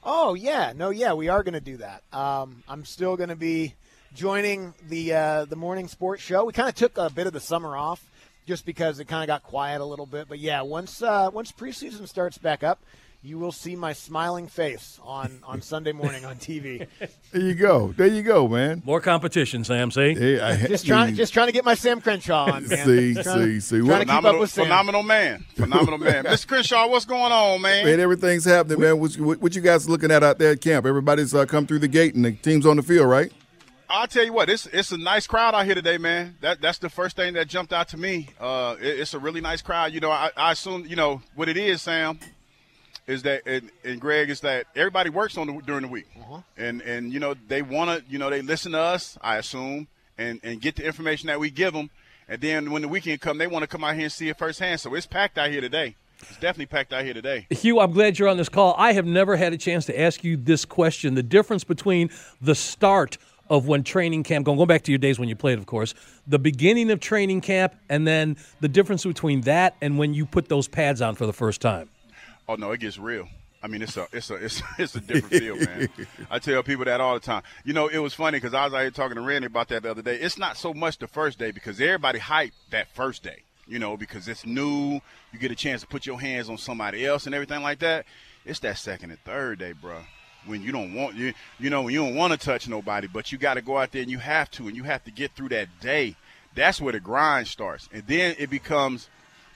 [0.02, 2.02] Oh yeah, no, yeah, we are going to do that.
[2.12, 3.74] Um, I'm still going to be
[4.14, 6.44] joining the uh, the morning sports show.
[6.44, 8.08] We kind of took a bit of the summer off
[8.46, 10.28] just because it kind of got quiet a little bit.
[10.28, 12.80] But yeah, once uh, once preseason starts back up,
[13.26, 16.86] you will see my smiling face on on Sunday morning on TV.
[17.32, 17.92] There you go.
[17.94, 18.82] There you go, man.
[18.86, 19.90] More competition, Sam.
[19.90, 22.66] See, Hey, I, just trying just trying to get my Sam Crenshaw on.
[22.68, 22.86] Man.
[22.86, 23.86] See, Just trying to- see, see.
[23.86, 24.64] Trying to keep up Phenomenal, with Sam.
[24.64, 25.44] phenomenal man.
[25.54, 26.24] Phenomenal man.
[26.24, 26.46] Mr.
[26.46, 27.84] Crenshaw, what's going on, man?
[27.84, 28.98] Man, everything's happening, man.
[29.00, 30.86] What, you- what you guys looking at out there at camp?
[30.86, 33.30] Everybody's uh, come through the gate and the team's on the field, right?
[33.90, 36.36] I'll tell you what, it's it's a nice crowd out here today, man.
[36.40, 38.30] That that's the first thing that jumped out to me.
[38.40, 39.92] Uh, it- it's a really nice crowd.
[39.92, 42.18] You know, I, I assume you know what it is, Sam.
[43.06, 46.40] Is that and, and Greg is that everybody works on the, during the week, uh-huh.
[46.56, 49.16] and and you know they want to you know they listen to us.
[49.20, 49.86] I assume
[50.18, 51.90] and and get the information that we give them,
[52.28, 54.36] and then when the weekend come, they want to come out here and see it
[54.36, 54.80] firsthand.
[54.80, 55.94] So it's packed out here today.
[56.20, 57.46] It's definitely packed out here today.
[57.50, 58.74] Hugh, I'm glad you're on this call.
[58.76, 62.56] I have never had a chance to ask you this question: the difference between the
[62.56, 65.66] start of when training camp, going going back to your days when you played, of
[65.66, 65.94] course,
[66.26, 70.48] the beginning of training camp, and then the difference between that and when you put
[70.48, 71.88] those pads on for the first time.
[72.48, 73.28] Oh no, it gets real.
[73.62, 75.88] I mean, it's a it's a it's, it's a different feel, man.
[76.30, 77.42] I tell people that all the time.
[77.64, 79.82] You know, it was funny because I was out here talking to Randy about that
[79.82, 80.16] the other day.
[80.16, 83.42] It's not so much the first day because everybody hyped that first day.
[83.66, 85.00] You know, because it's new.
[85.32, 88.06] You get a chance to put your hands on somebody else and everything like that.
[88.44, 89.98] It's that second and third day, bro.
[90.46, 93.32] When you don't want you, you know, when you don't want to touch nobody, but
[93.32, 95.32] you got to go out there and you have to, and you have to get
[95.32, 96.14] through that day.
[96.54, 99.10] That's where the grind starts, and then it becomes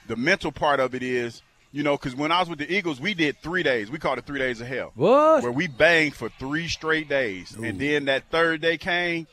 [0.07, 2.99] the mental part of it is, you know, because when I was with the Eagles,
[2.99, 3.89] we did three days.
[3.89, 4.91] We called it three days of hell.
[4.95, 5.43] What?
[5.43, 9.27] Where we banged for three straight days, and then that third day came.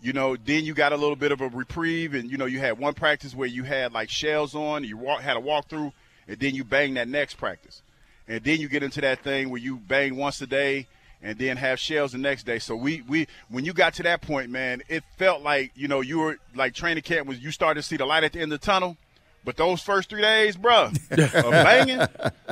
[0.00, 2.58] You know, then you got a little bit of a reprieve, and you know, you
[2.58, 5.92] had one practice where you had like shells on, you walk, had a walkthrough,
[6.26, 7.82] and then you bang that next practice,
[8.26, 10.88] and then you get into that thing where you bang once a day,
[11.22, 12.58] and then have shells the next day.
[12.58, 16.00] So we we when you got to that point, man, it felt like you know
[16.00, 18.52] you were like training camp was you started to see the light at the end
[18.52, 18.96] of the tunnel.
[19.44, 20.96] But those first three days, bruh,
[21.50, 21.98] banging,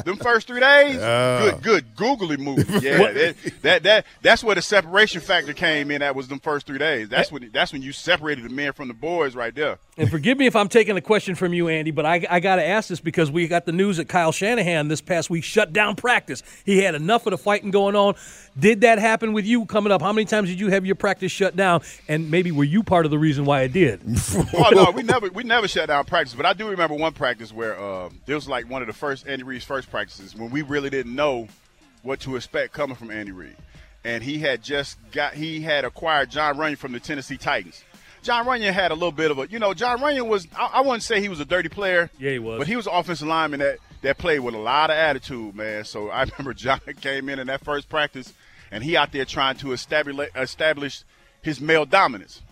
[0.04, 2.68] them first three days, good, good googly move.
[2.80, 6.00] Yeah, that, that that that's where the separation factor came in.
[6.00, 7.08] That was them first three days.
[7.08, 9.78] That's when that's when you separated the men from the boys, right there.
[9.96, 12.56] And forgive me if I'm taking a question from you, Andy, but I, I got
[12.56, 15.74] to ask this because we got the news that Kyle Shanahan this past week shut
[15.74, 16.42] down practice.
[16.64, 18.14] He had enough of the fighting going on.
[18.58, 20.02] Did that happen with you coming up?
[20.02, 21.82] How many times did you have your practice shut down?
[22.08, 24.00] And maybe were you part of the reason why it did?
[24.54, 26.34] oh no, we never we never shut down practice.
[26.34, 29.26] But I do remember one practice where uh, there was like one of the first
[29.26, 31.48] Andy Reid's first practices when we really didn't know
[32.02, 33.56] what to expect coming from Andy Reid.
[34.04, 37.84] and he had just got he had acquired Jon Runyan from the Tennessee Titans.
[38.22, 40.80] Jon Runyan had a little bit of a, you know, Jon Runyan was I, I
[40.80, 42.10] wouldn't say he was a dirty player.
[42.18, 42.58] Yeah, he was.
[42.58, 45.84] But he was an offensive lineman that that played with a lot of attitude, man.
[45.84, 48.32] So I remember John came in in that first practice,
[48.70, 51.04] and he out there trying to establish establish
[51.42, 52.42] his male dominance.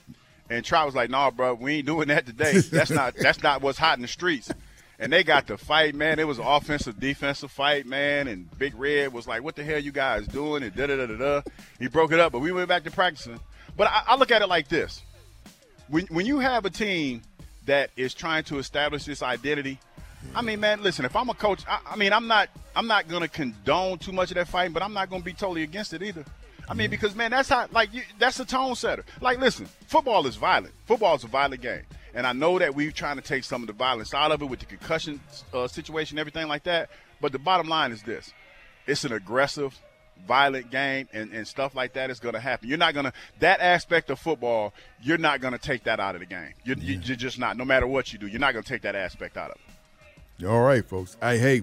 [0.51, 2.59] And Trout was like, nah, bro, we ain't doing that today.
[2.59, 4.51] That's not that's not what's hot in the streets."
[5.01, 6.19] And they got to fight, man.
[6.19, 8.27] It was an offensive, defensive fight, man.
[8.27, 11.07] And Big Red was like, "What the hell you guys doing?" And da da da
[11.07, 11.43] da da.
[11.79, 13.39] He broke it up, but we went back to practicing.
[13.77, 15.03] But I, I look at it like this:
[15.89, 17.23] when when you have a team
[17.67, 19.79] that is trying to establish this identity,
[20.39, 21.05] I mean, man, listen.
[21.05, 24.31] If I'm a coach, I, I mean, I'm not I'm not gonna condone too much
[24.31, 26.25] of that fighting, but I'm not gonna be totally against it either.
[26.69, 29.05] I mean, because man, that's how like you, that's the tone setter.
[29.21, 30.75] Like, listen, football is violent.
[30.87, 31.83] Football is a violent game,
[32.15, 34.45] and I know that we're trying to take some of the violence out of it
[34.45, 35.21] with the concussion
[35.53, 36.89] uh, situation, everything like that.
[37.21, 38.33] But the bottom line is this:
[38.87, 39.77] it's an aggressive,
[40.29, 42.69] violent game, and, and stuff like that is going to happen.
[42.69, 44.73] You're not going to that aspect of football.
[45.03, 46.55] You're not going to take that out of the game.
[46.63, 47.01] You're, yeah.
[47.03, 47.57] you're just not.
[47.57, 49.63] No matter what you do, you're not going to take that aspect out of it.
[50.47, 51.17] All right, folks.
[51.21, 51.63] I hey,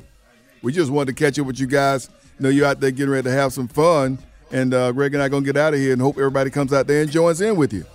[0.61, 2.09] we just wanted to catch up with you guys.
[2.39, 4.17] know you're out there getting ready to have some fun.
[4.51, 6.49] And uh, Greg and I are going to get out of here and hope everybody
[6.49, 7.85] comes out there and joins in with you.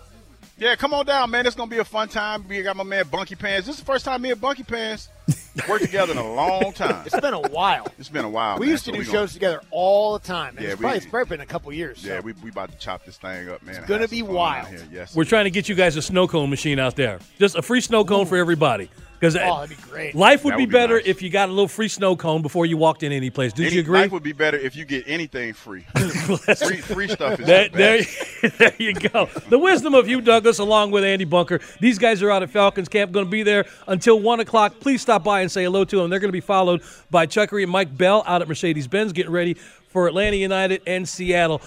[0.57, 1.47] Yeah, come on down, man.
[1.47, 2.47] It's going to be a fun time.
[2.47, 3.66] We got my man Bunky Pants.
[3.66, 5.09] This is the first time me and Bunky Pants
[5.68, 7.03] worked together in a long time.
[7.07, 7.87] It's been a while.
[7.99, 8.59] It's been a while.
[8.59, 8.72] We man.
[8.72, 10.57] used to so do shows gonna, together all the time.
[10.59, 12.05] Yeah, it's, we- probably, it's probably been a couple years.
[12.05, 12.24] Yeah, so.
[12.26, 13.76] we we about to chop this thing up, man.
[13.76, 14.68] It's gonna be wild.
[14.93, 15.14] Yes.
[15.14, 17.20] We're trying to get you guys a snow cone machine out there.
[17.39, 18.91] Just a free snow cone for everybody.
[19.20, 20.14] Because uh, Oh, that'd be great.
[20.14, 21.06] life would That be would be better nice.
[21.06, 23.52] if you got a little free snow cone before you walked in any place.
[23.52, 23.98] Do Any- you agree?
[24.00, 25.82] Life would be better if you get anything free.
[25.94, 28.58] free, free stuff is There, the there, best.
[28.58, 29.26] there you go.
[29.50, 31.60] The wisdom of you, Douglas, along with Andy Bunker.
[31.80, 34.80] These guys are out at Falcons Camp, going to be there until 1 o'clock.
[34.80, 36.08] Please stop by and say hello to them.
[36.08, 39.32] They're going to be followed by Chuckery and Mike Bell out at Mercedes Benz, getting
[39.32, 39.52] ready
[39.88, 41.60] for Atlanta United and Seattle.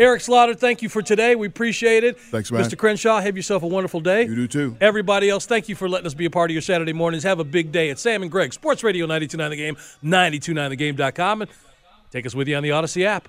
[0.00, 1.36] Eric Slaughter, thank you for today.
[1.36, 2.18] We appreciate it.
[2.18, 2.64] Thanks, man.
[2.64, 2.76] Mr.
[2.76, 4.22] Crenshaw, have yourself a wonderful day.
[4.22, 4.76] You do too.
[4.80, 7.22] Everybody else, thank you for letting us be a part of your Saturday mornings.
[7.22, 7.90] Have a big day.
[7.90, 11.50] It's Sam and Greg, Sports Radio 929 The Game, 929thegame.com, and
[12.10, 13.28] take us with you on the Odyssey app.